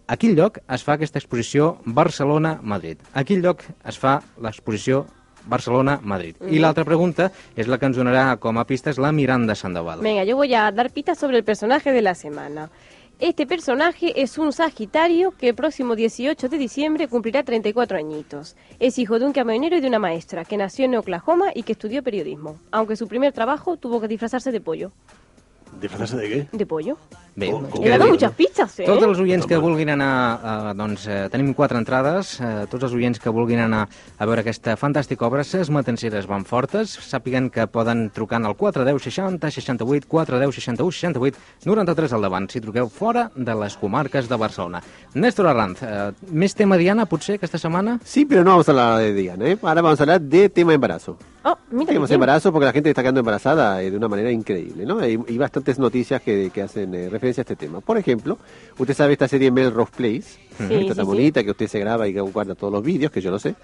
[0.07, 3.01] a quin lloc es fa aquesta exposició Barcelona-Madrid?
[3.17, 5.07] A quin lloc es fa l'exposició
[5.47, 6.37] Barcelona-Madrid?
[6.51, 10.01] I l'altra pregunta és la que ens donarà com a pistes la Miranda Sandoval.
[10.01, 12.71] Venga, yo voy a dar pistas sobre el personaje de la semana.
[13.21, 18.57] Este personaje es un Sagitario que el próximo 18 de diciembre cumplirá 34 añitos.
[18.81, 21.73] Es hijo de un camionero y de una maestra que nació en Oklahoma y que
[21.73, 24.91] estudió periodismo, aunque su primer trabajo tuvo que disfrazarse de pollo.
[25.81, 26.49] ¿Disfrazarse de qué?
[26.51, 26.99] ¿De pollo?
[27.37, 28.85] Bé, Com- com He dado que- muchas pistas, ¿eh?
[28.87, 32.93] Tots els oients que vulguin anar, eh, doncs eh, tenim quatre entrades, eh, tots els
[32.95, 37.67] oients que vulguin anar a veure aquesta fantàstica obra, ses matanceres van fortes, sàpiguen que
[37.67, 43.33] poden trucant al 410 60 68 410 61 68 93 al davant, si truqueu fora
[43.35, 44.81] de les comarques de Barcelona.
[45.15, 47.99] Néstor Arranz, eh, més tema Diana, potser, aquesta setmana?
[48.05, 49.59] Sí, pero no vamos a hablar de Diana, ¿eh?
[49.61, 51.19] Ahora vamos a hablar de tema embarazo.
[51.47, 51.89] Oh, mira.
[51.89, 55.01] Tenemos embarazo porque la gente está quedando embarazada eh, de una manera increíble, ¿no?
[55.01, 57.81] Hay, hay bastantes noticias que, que hacen eh, referencia referencia a este tema.
[57.81, 58.39] Por ejemplo,
[58.79, 61.11] usted sabe esta serie Melrose Place, Sí, esta tan sí.
[61.11, 63.55] bonita que usted se graba y que guarda todos los vídeos, que yo lo sé.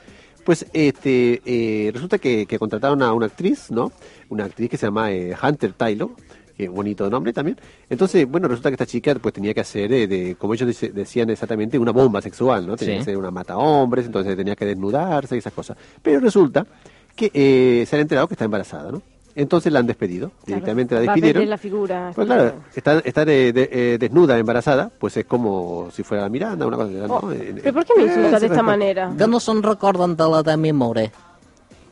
[0.44, 3.92] Pues este eh, resulta que, que contrataron a una actriz, ¿no?
[4.30, 6.10] Una actriz que se llama eh, Hunter Taylor,
[6.56, 7.58] que bonito nombre también.
[7.90, 10.90] Entonces, bueno, resulta que esta chica pues tenía que hacer, eh, de, como ellos dice-
[10.92, 12.76] decían exactamente, una bomba sexual, ¿no?
[12.76, 15.76] Tenía que ser una mata hombres, entonces tenía que desnudarse y esas cosas.
[16.02, 16.66] Pero resulta
[17.14, 19.02] que eh, se han enterado que está embarazada, ¿no?
[19.34, 21.48] Entonces la han despedido, directamente la Va a despidieron.
[21.48, 22.10] la figura.
[22.14, 26.66] Pues claro, estar, estar eh, de- eh, desnuda, embarazada, pues es como si fuera Miranda,
[26.66, 27.14] una cosa así, ¿no?
[27.14, 28.62] Oh, Eh, ¿Pero por qué me insultas de sí, esta sí.
[28.66, 29.12] manera?
[29.16, 31.12] Que no se'n recorden de la Demi Moore.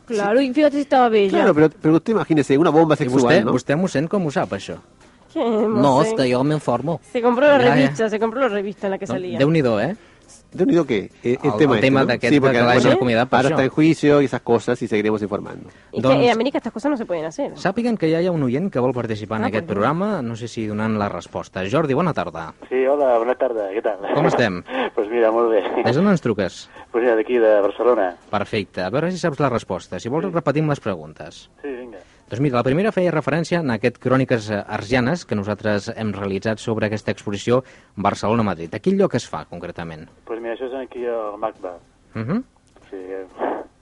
[0.06, 1.30] Claro, y fíjate si estaba bella.
[1.30, 3.52] Claro, pero, pero usted imagínese, una bomba sexual, vostè, ¿no?
[3.52, 4.76] vostè mossèn com ho sap, això?
[5.32, 5.38] ¿Qué?
[5.44, 6.98] No, és que jo m'informo.
[7.12, 7.74] Se compró la Ya, ya.
[7.74, 9.38] revista, se compró la revista en la que salía.
[9.38, 9.94] Déu-n'hi-do, eh?
[10.50, 11.10] ¿De unido qué?
[11.22, 12.06] Eh, El, El- tema, el tema este, ¿no?
[12.06, 13.52] d'aquest Sí, porque que l'hagin bueno, acomiadat per ahora això.
[13.52, 15.68] está en juicio y esas cosas y seguiremos informando.
[15.92, 17.52] Y que en América estas cosas no se pueden hacer.
[17.56, 20.22] Sàpiguen que ja hi ha un oient que vol participar en Ah, aquest pues programa,
[20.22, 21.62] no sé si donant la resposta.
[21.70, 22.54] Jordi, bona tarda.
[22.70, 23.98] Sí, hola, bona tarda, què tal?
[24.14, 24.62] Com estem?
[24.94, 25.62] pues mira, molt bé.
[25.84, 26.68] Des d'on ens truques?
[26.92, 28.14] Pues mira, d'aquí de Barcelona.
[28.30, 30.00] Perfecte, a veure si saps la resposta.
[30.00, 31.50] Si vols repetim les preguntes.
[31.60, 31.98] Sí, vinga.
[32.28, 36.84] Doncs mira, la primera feia referència a aquest Cròniques Arsianes que nosaltres hem realitzat sobre
[36.84, 37.62] aquesta exposició
[37.96, 38.74] Barcelona-Madrid.
[38.76, 40.04] A quin lloc es fa, concretament?
[40.28, 41.72] Pues mira, això és aquí al MACBA.
[42.14, 42.42] Uh -huh.
[42.90, 43.24] Sí, eh,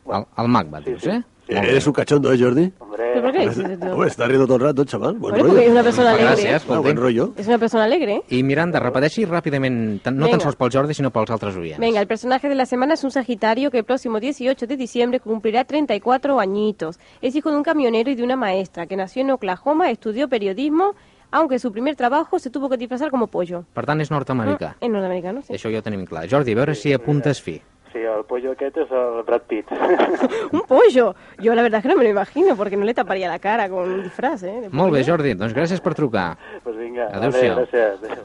[0.07, 1.16] Al, al MACBA, dius, eh?
[1.16, 2.72] Eh, Eres un cachondo, ¿eh, Jordi?
[2.78, 3.05] hombre...
[3.14, 3.86] ¿Pero por qué dices esto?
[3.92, 5.14] Hombre, está riendo todo el rato, chaval.
[5.14, 5.49] Buen Bueno, rollo.
[5.55, 6.26] porque es una persona alegre.
[6.34, 7.32] Gràcies, Ah, buen rollo.
[7.36, 8.22] Es una persona alegre.
[8.28, 10.38] I Miranda, repeteixi ràpidament, tan- no Venga.
[10.38, 11.78] tan sols pel Jordi, sinó pels altres oients.
[11.78, 15.20] Venga, el personaje de la semana es un Sagitario que el próximo 18 de diciembre
[15.20, 16.99] cumplirá 34 añitos.
[17.22, 20.94] Es hijo de un camionero y de una maestra que nació en Oklahoma, estudió periodismo,
[21.30, 23.64] aunque su primer trabajo se tuvo que disfrazar como pollo.
[23.72, 24.76] Per tant, és nord-americà.
[24.80, 25.53] En norteamericano, sí.
[25.55, 26.28] Això ja ho tenim clar.
[26.30, 27.61] Jordi, a veure si apuntes fi.
[27.97, 29.70] Sí, el pollo aquest és el Brad Pitt.
[30.53, 31.14] Un pollo.
[31.38, 33.70] Yo la verdad es que no me lo imagino porque no le taparía la cara
[33.70, 34.68] con un disfraz, ¿eh?
[34.70, 35.03] Molt bé.
[35.07, 36.36] Jordi, doncs gràcies per trucar.
[36.62, 37.55] pues vinga, Adéu-siau.
[37.57, 37.68] vale.
[37.72, 38.24] Adéu.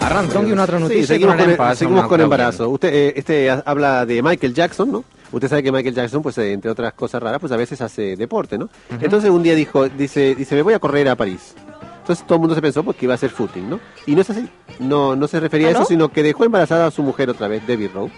[0.00, 2.68] Arran, doni una altra notícia Sí, seguimos, con, el- seguimos embarazo.
[2.70, 5.04] Usted, eh, este ha- habla de Michael Jackson, ¿no?
[5.30, 8.16] Usted sabe que Michael Jackson, pues eh, entre otras cosas raras, pues a veces hace
[8.16, 8.70] deporte, ¿no?
[9.00, 11.54] Entonces un día dijo, dice, dice, me voy a correr a París.
[12.00, 13.80] Entonces todo el mundo se pensó pues, que iba a hacer footing, ¿no?
[14.06, 14.48] Y no es así.
[14.78, 15.86] No, no se refería ¿Ah, a eso, no?
[15.86, 18.10] sino que dejó embarazada a su mujer otra vez, Debbie Rowe.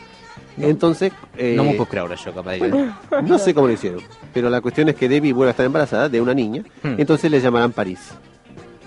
[0.63, 1.13] Entonces...
[1.37, 2.93] eh, No m'ho puc creure, això, que va dir.
[3.23, 4.01] no sé cómo lo hicieron,
[4.35, 6.95] pero la cuestión es que Debbie vuelve a estar embarazada de una niña, Hmm.
[6.99, 8.13] entonces le llamarán París.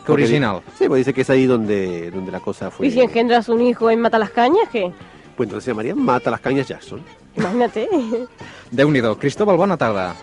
[0.06, 0.62] Qué original.
[0.78, 2.88] Sí, pues dice que es ahí donde, donde la cosa fue.
[2.88, 4.92] ¿Y si engendras un hijo en Mata las Cañas, qué?
[5.38, 7.02] Pues entonces se llamaría Mata las Cañas Jackson.
[7.36, 7.88] Imagínate.
[8.72, 9.18] Déu-n'hi-do.
[9.18, 10.14] Cristóbal, bona tarda.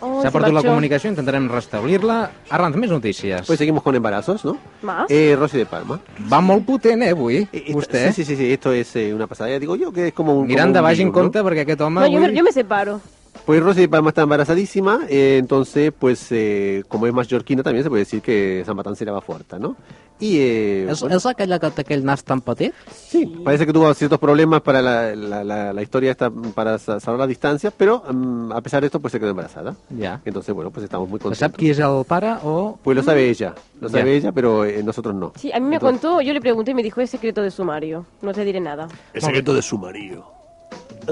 [0.00, 0.68] Oh, S'ha se perdut la marchó.
[0.68, 2.30] comunicació, intentarem restablir-la.
[2.50, 3.46] Arran, més notícies.
[3.46, 4.58] Pues seguimos con embarazos, ¿no?
[4.82, 5.06] ¿Más?
[5.10, 6.00] Eh, Rosy de Palma.
[6.30, 8.12] Va molt potent, eh, avui, Esta- vostè.
[8.12, 9.50] Sí, sí, sí, sí, esto es eh, una pasada.
[9.50, 10.46] Ya digo yo que es como un.
[10.46, 12.36] Miranda, vagi en compte perquè aquest home No, yo me, avui...
[12.36, 13.00] yo me separo.
[13.44, 17.88] Pues Rosy de Palma está embarazadísima, eh, entonces, pues, eh, como es mallorquina, también se
[17.90, 19.76] puede decir que San Matán se la va fuerte, ¿no?
[20.18, 20.38] Y.
[20.38, 22.72] Eh, És, bueno, aquella que té aquell nas tan petit?
[22.90, 26.98] Sí, parece que tuvo ciertos problemas para la, la, la, la historia esta, para sa-
[27.00, 29.74] salvar las distancias, pero mm, a pesar de esto, pues se quedó embarazada.
[30.00, 30.20] Ja.
[30.24, 31.38] Entonces, bueno, pues estamos muy contentos.
[31.38, 32.78] sap qui és el pare o...
[32.82, 33.98] Pues lo sabe ella, lo Ya.
[33.98, 35.32] sabe ella, pero eh, nosotros no.
[35.36, 37.50] Sí, a mí me Entonces- contó, yo le pregunté y me dijo, es secreto de
[37.50, 38.06] sumario.
[38.22, 38.88] No te diré nada.
[39.12, 40.24] El secreto de su marido.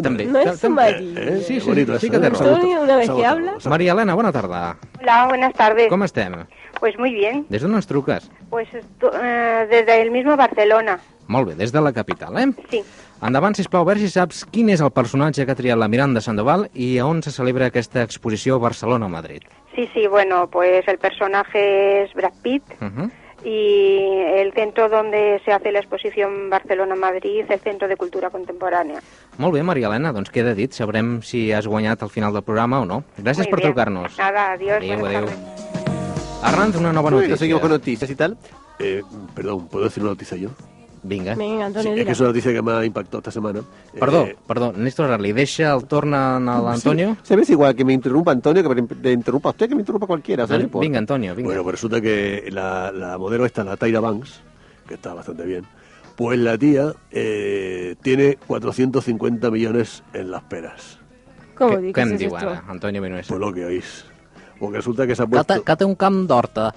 [0.03, 0.27] També.
[0.27, 1.19] No es sumario.
[1.19, 2.51] Eh, Sí, sí, bonito sí que té Nos raó.
[2.51, 3.53] ha Antonio, una vez que habla.
[3.69, 4.77] Maria Elena, bona tarda.
[5.01, 5.89] Hola, buenas tardes.
[5.89, 6.35] Com estem?
[6.81, 7.47] Pues muy bien.
[7.49, 8.31] Des d'on ens truques?
[8.51, 10.99] Pues esto- eh, desde el mismo Barcelona.
[11.29, 12.53] Molt bé, des de la capital, eh?
[12.71, 12.83] Sí.
[13.23, 16.21] Endavant, sisplau, a veure si saps quin és el personatge que ha triat la Miranda
[16.21, 19.43] Sandoval i a on se celebra aquesta exposició Barcelona-Madrid.
[19.75, 23.11] Sí, sí, bueno, pues el personaje es Brad Pitt Uh -huh.
[23.45, 23.99] Y
[24.37, 29.01] el centro donde se hace la exposición Barcelona-Madrid, el Centro de Cultura Contemporánea.
[29.39, 30.73] Molt bé, Maria Elena, doncs queda dit.
[30.73, 33.05] Sabrem si has guanyat al final del programa o no.
[33.19, 34.17] Gràcies Muy per trucar-nos.
[34.19, 34.79] Nada, adiós.
[34.83, 35.27] Adéu, adéu.
[35.27, 35.39] tardes.
[36.43, 37.37] Arran, una nova Bueno, notícia.
[37.37, 38.37] seguimos con noticias y tal.
[38.79, 39.03] Eh,
[39.35, 40.51] perdón, ¿puedo decir una noticia yo?
[41.07, 41.35] Vinga.
[41.35, 42.13] Venga, Sí, Antonio, es que diga.
[42.13, 43.61] es una noticia que me ha impactado esta semana.
[44.01, 47.19] Perdó, Eh, perdó, Néstor Arli, deixa el torn a l'Antonio?
[47.23, 50.45] Se ve igual que me interrumpa Antonio, que me interrumpa usted, que me interrumpa cualquiera.
[50.45, 50.79] Importa.
[50.81, 51.49] Vinga, Antonio, vinga.
[51.49, 54.41] Bueno, pues resulta que la, la modelo esta, la Tyra Banks,
[54.89, 55.67] que está bastante bien,
[56.17, 60.99] pues la tía eh, tiene 450 millones en las peras.
[61.55, 62.63] ¿Cómo dices què em esto?
[62.67, 63.29] Antonio Vinuesa?
[63.29, 64.05] Por lo que oís.
[64.59, 65.61] Porque resulta que se ha puesto...
[65.63, 66.75] té un camp d'horta.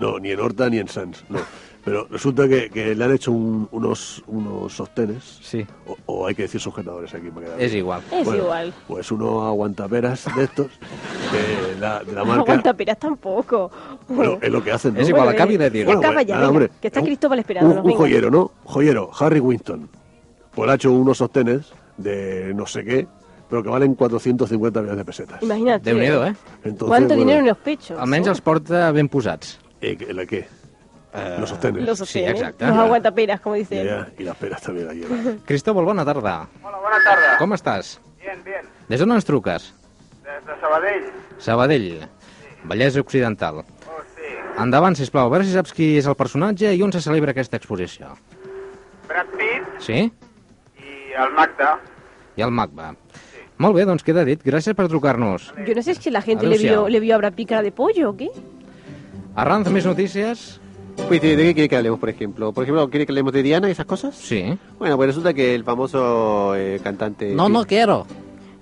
[0.00, 1.38] No, ni en Horta ni en Sans, no.
[1.86, 5.64] Pero resulta que, que le han hecho un- unos, unos sostenes, Sí.
[5.86, 7.76] o, o hay que decir sujetadores aquí para quedar bien.
[7.76, 8.02] igual.
[8.10, 8.74] Es Bueno, igual.
[8.88, 12.42] Pues unos aguantaperas de estos, de la, de la No marca...
[12.42, 13.70] aguanta peras tampoco.
[14.08, 15.00] Bueno, es lo que hacen, ¿no?
[15.00, 15.84] És igual, de dir.
[15.86, 16.70] Bueno, Acaba pues, ya, nada, venga, hombre.
[16.80, 17.78] que está Un- Cristóbal Un, esperándonos.
[17.84, 17.98] un venga.
[17.98, 18.50] joyero, ¿no?
[18.64, 19.88] Joyero, Harry Winston.
[20.56, 23.06] Pues ha hecho unos sostenes de no sé qué,
[23.48, 25.40] pero que valen 450 millones de pesetas.
[25.40, 25.88] Imagínate.
[25.94, 26.34] Déu-n'hi-do, eh?
[26.64, 27.96] Entonces, ¿Cuánto bueno, dinero en los pechos?
[27.96, 29.60] Almenys els porta ben posats.
[29.80, 30.48] Eh, ¿La qué?
[31.16, 31.82] Eh, Lo sostenes.
[31.84, 32.30] Los Sí, sostiene.
[32.30, 32.66] exacte.
[32.66, 33.88] Los aguantaperas, como dice Ya, él.
[33.88, 35.40] ya, y las peras también la llevan.
[35.46, 36.46] Cristóbal, bona tarda.
[36.62, 37.38] Hola, bona tarda.
[37.38, 38.00] Com estàs?
[38.20, 38.66] Bien, bien.
[38.88, 39.72] Des d'on ens truques?
[40.24, 41.04] Des de Sabadell.
[41.38, 42.08] Sabadell.
[42.64, 43.60] Vallès Occidental.
[43.62, 44.28] Oh, sí.
[44.62, 47.56] Endavant, sisplau, a veure si saps qui és el personatge i on se celebra aquesta
[47.56, 48.12] exposició.
[49.08, 50.10] Brad Pitt Sí?
[50.82, 51.78] i el Magda.
[52.36, 52.90] I el MACBA.
[53.58, 54.42] Molt bé, doncs queda dit.
[54.44, 55.54] Gràcies per trucar-nos.
[55.64, 57.72] Yo no sé si la gente le vio, le vio a Brad Pitt cara de
[57.72, 58.28] pollo o qué.
[59.36, 60.60] Arranz, més notícies?
[61.08, 62.52] Pues, ¿de, de qué quiere que hablemos, por ejemplo?
[62.52, 64.14] Por ejemplo, ¿quiere que hablemos de Diana y esas cosas?
[64.16, 64.58] Sí.
[64.78, 67.32] Bueno, pues resulta que el famoso eh, cantante...
[67.34, 68.06] No, no quiero.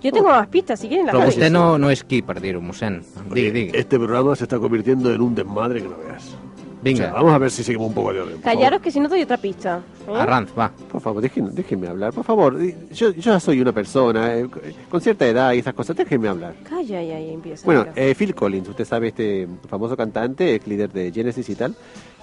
[0.03, 1.33] Yo tengo más pistas, si quieren la Però saben.
[1.33, 2.99] vostè no, no és qui per dir-ho, mossèn.
[3.33, 3.71] Digui, digui.
[3.73, 6.35] Este programa se está convirtiendo en un desmadre que no veas.
[6.83, 7.05] Vinga.
[7.05, 8.37] O sea, vamos a ver si seguimos un poco de orden.
[8.43, 9.81] Callaros que si no doy otra pista.
[10.07, 10.13] ¿eh?
[10.15, 10.71] Arranz, va.
[10.93, 12.61] Por favor, déjenme, déjenme hablar, por favor.
[12.93, 14.47] Yo, yo ya soy una persona eh,
[14.91, 16.55] con cierta edad y esas cosas, déjenme hablar.
[16.69, 17.65] Calla y ahí empieza.
[17.65, 21.75] Bueno, eh, Phil Collins, usted sabe, este famoso cantante, ex líder de Genesis y tal,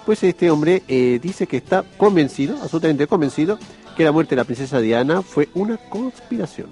[0.05, 3.59] pues este hombre eh, dice que está convencido, absolutamente convencido,
[3.95, 6.69] que la muerte de la princesa Diana fue una conspiración.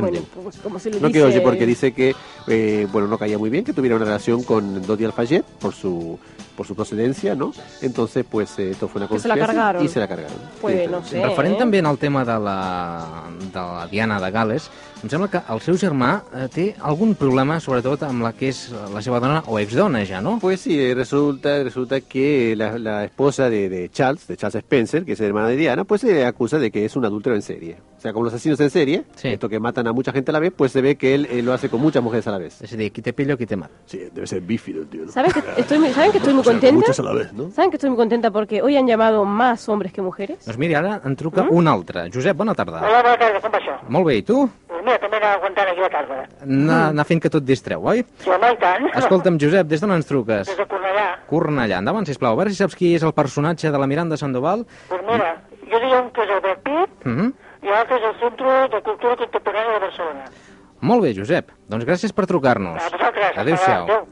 [0.00, 1.18] Bueno, pues, como se le No dice...
[1.20, 2.14] que oye, porque dice que,
[2.48, 6.18] eh, bueno, no caía muy bien que tuviera una relación con Dodi Al-Fayed por su,
[6.56, 7.52] por su procedencia, ¿no?
[7.82, 9.84] Entonces, pues eh, esto fue una Que se la conspiración cargaron.
[9.84, 10.36] y se la cargaron.
[10.60, 11.58] Pues no sé, Referent eh?
[11.58, 14.70] també al tema de la, de la Diana de Gales,
[15.04, 18.62] em sembla que el seu germà eh, té algun problema, sobretot amb la que és
[18.94, 20.38] la seva dona o exdona ja, no?
[20.40, 25.04] Pues sí, eh, resulta, resulta que la, la esposa de, de Charles, de Charles Spencer,
[25.04, 27.36] que es el hermano de Diana, pues se le acusa de que es un adúltero
[27.36, 27.76] en serie.
[27.96, 30.38] O sea, como los asesinos en serie, esto que matan a mucha gente a la
[30.38, 32.60] vez, pues se ve que él eh, lo hace con muchas mujeres a la vez.
[32.60, 33.72] Es decir, qui te pillo, qui te mata.
[33.86, 35.04] Sí, debe ser bífido el tío.
[35.06, 35.10] ¿no?
[35.12, 36.74] ¿Saben que estoy muy, ¿saben que estoy muy O sea, contenta?
[36.76, 37.50] muchas a la vez, ¿no?
[37.50, 40.44] ¿Saben que estoy muy contenta porque hoy han llamado más hombres que mujeres?
[40.44, 41.48] Doncs miri, ara en truca Mm?
[41.56, 42.10] un altre.
[42.12, 42.80] Josep, bona tarda.
[42.86, 43.76] Hola, bona tarda, com va això?
[43.88, 44.48] Molt bé, i tu?
[44.68, 46.28] Pues mira, també aguantant aquí la tarda.
[46.42, 48.04] Anar, anar fent que tot distreu, oi?
[48.18, 48.86] Sí, home, i tant.
[48.94, 50.46] Escolta'm, Josep, des d'on ens truques?
[50.46, 51.08] Des de Cornellà.
[51.26, 52.34] Cornellà, endavant, sisplau.
[52.34, 54.66] A veure si saps qui és el personatge de la Miranda Sandoval.
[54.88, 55.32] Pues mira,
[55.64, 57.32] jo diria un que és el Brad Pitt Mhm.
[57.66, 60.28] I l'altre és el Centre de Cultura Contemporània de Barcelona.
[60.86, 61.50] Molt bé, Josep.
[61.72, 62.78] Doncs gràcies per trucar-nos.
[62.78, 63.38] A vosaltres.
[63.42, 63.84] Adéu-siau.
[63.88, 64.06] Adéu.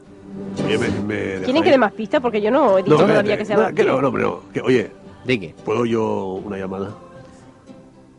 [0.65, 2.19] Oye, me, me ¿Quieren que dé más pistas?
[2.19, 4.11] Porque yo no he dicho No, todavía que, que sea nada, Brad que no, no,
[4.11, 4.41] no.
[4.51, 4.91] Que, oye,
[5.23, 5.53] Digui.
[5.63, 6.91] ¿puedo yo una llamada?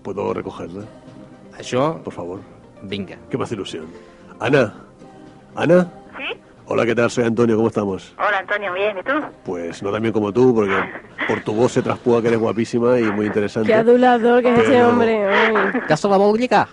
[0.03, 0.85] ¿Puedo recogerla?
[1.59, 2.01] Això...
[2.03, 2.41] Por favor.
[2.83, 3.17] Venga.
[3.29, 3.87] Qué más ilusión.
[4.41, 4.75] Ana.
[5.55, 5.91] Ana.
[6.17, 6.39] ¿Sí?
[6.69, 7.11] Hola, ¿qué tal?
[7.11, 8.13] Soy Antonio, ¿cómo estamos?
[8.19, 9.13] Hola, Antonio, bien, ¿y tú?
[9.45, 10.75] Pues no tan bien como tú, porque
[11.29, 13.69] por tu voz se traspúa que eres guapísima y muy interesante.
[13.69, 15.27] Qué adulador que es ese hombre.
[15.29, 15.81] uy.
[15.87, 16.69] Que se la?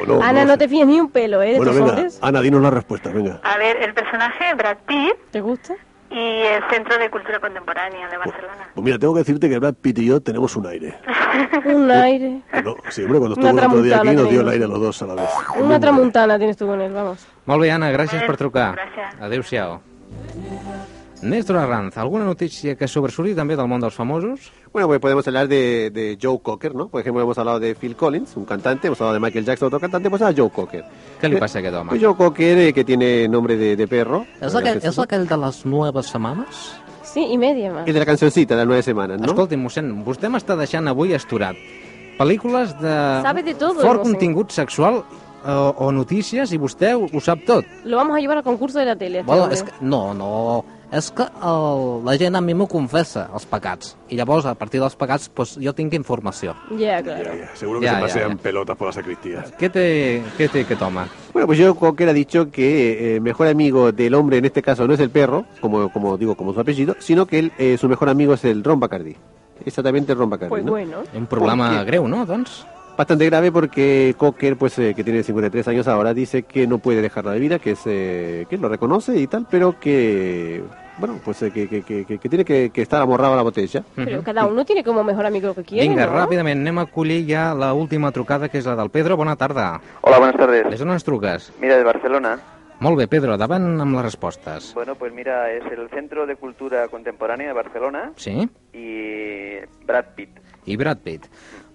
[0.00, 1.52] O no, Ana, no te fíes ni un pelo, ¿eh?
[1.52, 2.18] De Bueno, tus venga, hombres.
[2.22, 3.40] Ana, dinos la respuesta, venga.
[3.42, 5.14] A ver, el personaje, Brad Pitt.
[5.30, 5.74] ¿Te gusta?
[6.14, 8.68] Y el Centro de Cultura Contemporánea de Barcelona.
[8.72, 10.94] Pues mira, tengo que decirte que Brad Pitt y yo tenemos un aire.
[11.64, 12.42] Un aire.
[12.62, 14.80] No, sí, hombre, cuando estuvo el otro día aquí nos dio el aire a los
[14.80, 15.28] dos a la vez.
[15.60, 17.26] Una tramuntana tienes tú con él, vamos.
[17.46, 18.76] Molt bé, Anna, gràcies per trucar.
[18.78, 19.18] Gràcies.
[19.20, 19.80] Adéu-siau.
[21.24, 24.50] Néstor Arranz, alguna notícia que sobresuri també del món dels famosos?
[24.72, 26.88] Bueno, pues podemos hablar de, de Joe Cocker, ¿no?
[26.88, 29.80] Por ejemplo, hemos hablado de Phil Collins, un cantante, hemos hablado de Michael Jackson, otro
[29.80, 30.84] cantante, pues a Joe Cocker.
[31.22, 31.90] Què li passa a aquest home?
[31.94, 34.26] Pues Joe Cocker, eh, que tiene nombre de, de perro.
[34.40, 36.64] És aquell, és aquell de les noves setmanes?
[37.14, 37.86] Sí, i media más.
[37.88, 39.32] El de la cancioncita de las nueve semanas, ¿no?
[39.32, 41.56] Escolti, mossèn, vostè m'està deixant avui asturat.
[42.18, 42.94] Pel·lícules de
[43.24, 44.12] Sabe de todo, fort mossèn.
[44.12, 45.00] contingut sexual
[45.44, 47.64] o, o notícies i vostè ho, ho sap tot.
[47.84, 49.20] Lo vamos a llevar al concurso de la tele.
[49.20, 50.64] este Bueno, és que, no, no,
[50.94, 53.96] és que el, la gent a mi m'ho confessa, els pecats.
[54.14, 56.54] I llavors, a partir dels pecats, pues, jo tinc informació.
[56.78, 57.32] Ya, claro.
[57.54, 59.42] Seguro que se pasean pelotas por la sacristía.
[59.58, 61.06] Què té, què té aquest home?
[61.32, 64.62] Bueno, pues Joe Cocker ha dicho que eh, el mejor amigo del hombre en este
[64.62, 67.76] caso no es el perro, como, como digo, como su apellido, sino que él, eh,
[67.76, 69.16] su mejor amigo es el Ron Bacardi.
[69.66, 70.70] Exactamente el Ron Bacardi, Pues ¿no?
[70.72, 70.98] bueno.
[71.14, 71.84] Un problema ¿Por qué?
[71.86, 72.64] greu, no, doncs?
[72.96, 77.02] Bastante grave porque Cocker, pues eh, que tiene 53 años ahora, dice que no puede
[77.02, 80.62] dejar la bebida, que es eh, que lo reconoce y tal, pero que
[80.98, 83.82] bueno, pues eh, que, que, que, que- tiene que, que estar amorrado a la botella.
[83.94, 86.12] Pero cada uno tiene como mejor amigo lo que quiere, Vinga, ¿no?
[86.18, 89.16] ràpidament, anem a acollir ja l'última trucada, que és la del Pedro.
[89.16, 89.80] Bona tarda.
[90.02, 90.70] Hola, buenas tardes.
[90.70, 91.52] Des d'on ens truques?
[91.60, 92.38] Mira, de Barcelona.
[92.80, 94.72] Molt bé, Pedro, davant amb les respostes.
[94.74, 98.48] Bueno, pues mira, es el Centro de Cultura Contemporánea de Barcelona Sí?
[98.72, 100.30] y Brad Pitt.
[100.66, 101.26] I Brad Pitt.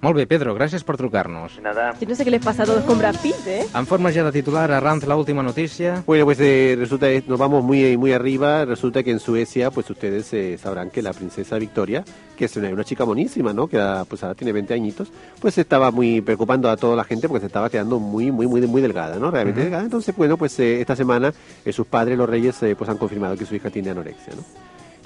[0.01, 1.57] Molt bé, Pedro, gràcies per trucar-nos.
[1.61, 1.89] Nada.
[1.99, 3.65] Yo no sé qué les pasa a todos con Brad Pitt, ¿eh?
[3.75, 6.03] En forma ya de titular, Arranz, la última noticia.
[6.07, 8.63] Bueno, pues eh, resulta, eh, nos vamos muy, muy arriba.
[8.63, 12.05] Resulta que en Suecia, pues ustedes eh, sabrán que la princesa Victoria,
[12.37, 13.67] que es una, una chica monísima, ¿no?
[13.67, 13.77] Que
[14.07, 17.47] pues ahora tiene 20 añitos, pues estaba muy preocupando a toda la gente porque se
[17.47, 19.29] estaba quedando muy, muy, muy, muy delgada, ¿no?
[19.31, 19.65] Realmente Ujú.
[19.65, 19.83] delgada.
[19.83, 21.33] Entonces, bueno, pues eh, esta semana
[21.65, 24.43] eh, sus padres, los reyes, eh, pues han confirmado que su hija tiene anorexia, ¿no?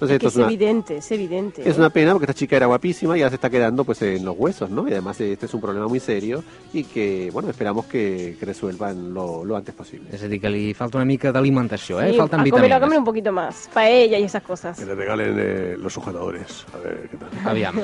[0.09, 1.69] Entonces, es, evidente, es evidente.
[1.69, 4.25] Es una pena porque esta chica era guapísima y ya se está quedando pues en
[4.25, 4.87] los huesos, ¿no?
[4.87, 6.43] Y además eh, este es un problema muy serio
[6.73, 10.09] y que, bueno, esperamos que, resuelvan lo, lo, antes posible.
[10.11, 12.17] Es decir, que le falta una mica de alimentación, ¿eh?
[12.19, 14.77] Un poquito más, paella y esas cosas.
[14.77, 17.29] Que le regalen eh, los sujetadores, a ver què tal.
[17.49, 17.75] Aviam.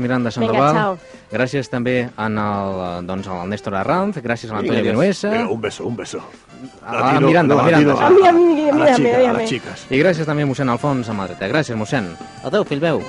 [0.00, 0.60] Miranda Sandoval.
[0.60, 0.98] Vinga, chao.
[1.28, 2.38] Gràcies també en
[3.50, 6.22] Néstor Arranz, gràcies a un beso, un beso.
[6.84, 7.94] A la Miranda, no, la Miranda.
[7.94, 8.08] A,
[11.38, 11.48] Amadreta.
[11.48, 12.16] Gràcies, mossèn.
[12.44, 13.02] Adéu, fill meu.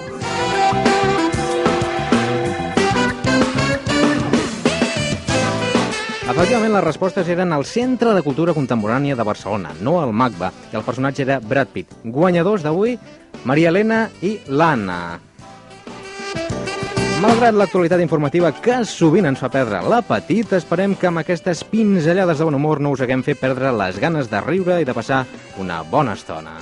[6.30, 10.78] Efectivament, les respostes eren al Centre de Cultura Contemporània de Barcelona, no al MACBA, i
[10.78, 11.92] el personatge era Brad Pitt.
[12.06, 12.98] Guanyadors d'avui,
[13.44, 15.20] Maria Elena i l'Anna.
[17.20, 22.48] Malgrat l'actualitat informativa que sovint ens fa perdre l'apetit, esperem que amb aquestes pinzellades de
[22.48, 25.26] bon humor no us haguem fet perdre les ganes de riure i de passar
[25.60, 26.56] una bona estona.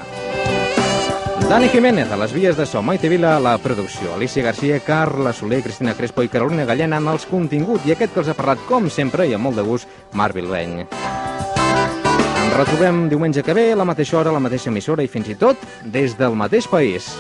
[1.48, 5.62] Dani Jiménez, a les vies de so, Maite Vila, la producció, Alicia Garcia, Carla Soler,
[5.64, 8.90] Cristina Crespo i Carolina Gallena en els continguts i aquest que els ha parlat, com
[8.92, 10.84] sempre, i amb molt de gust, Marc Vilbeny.
[10.84, 15.32] Ens retrobem diumenge que ve, a la mateixa hora, a la mateixa emissora i fins
[15.32, 17.14] i tot des del mateix país.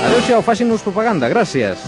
[0.00, 1.28] Adéu-siau, facin-nos propaganda.
[1.28, 1.84] Gràcies.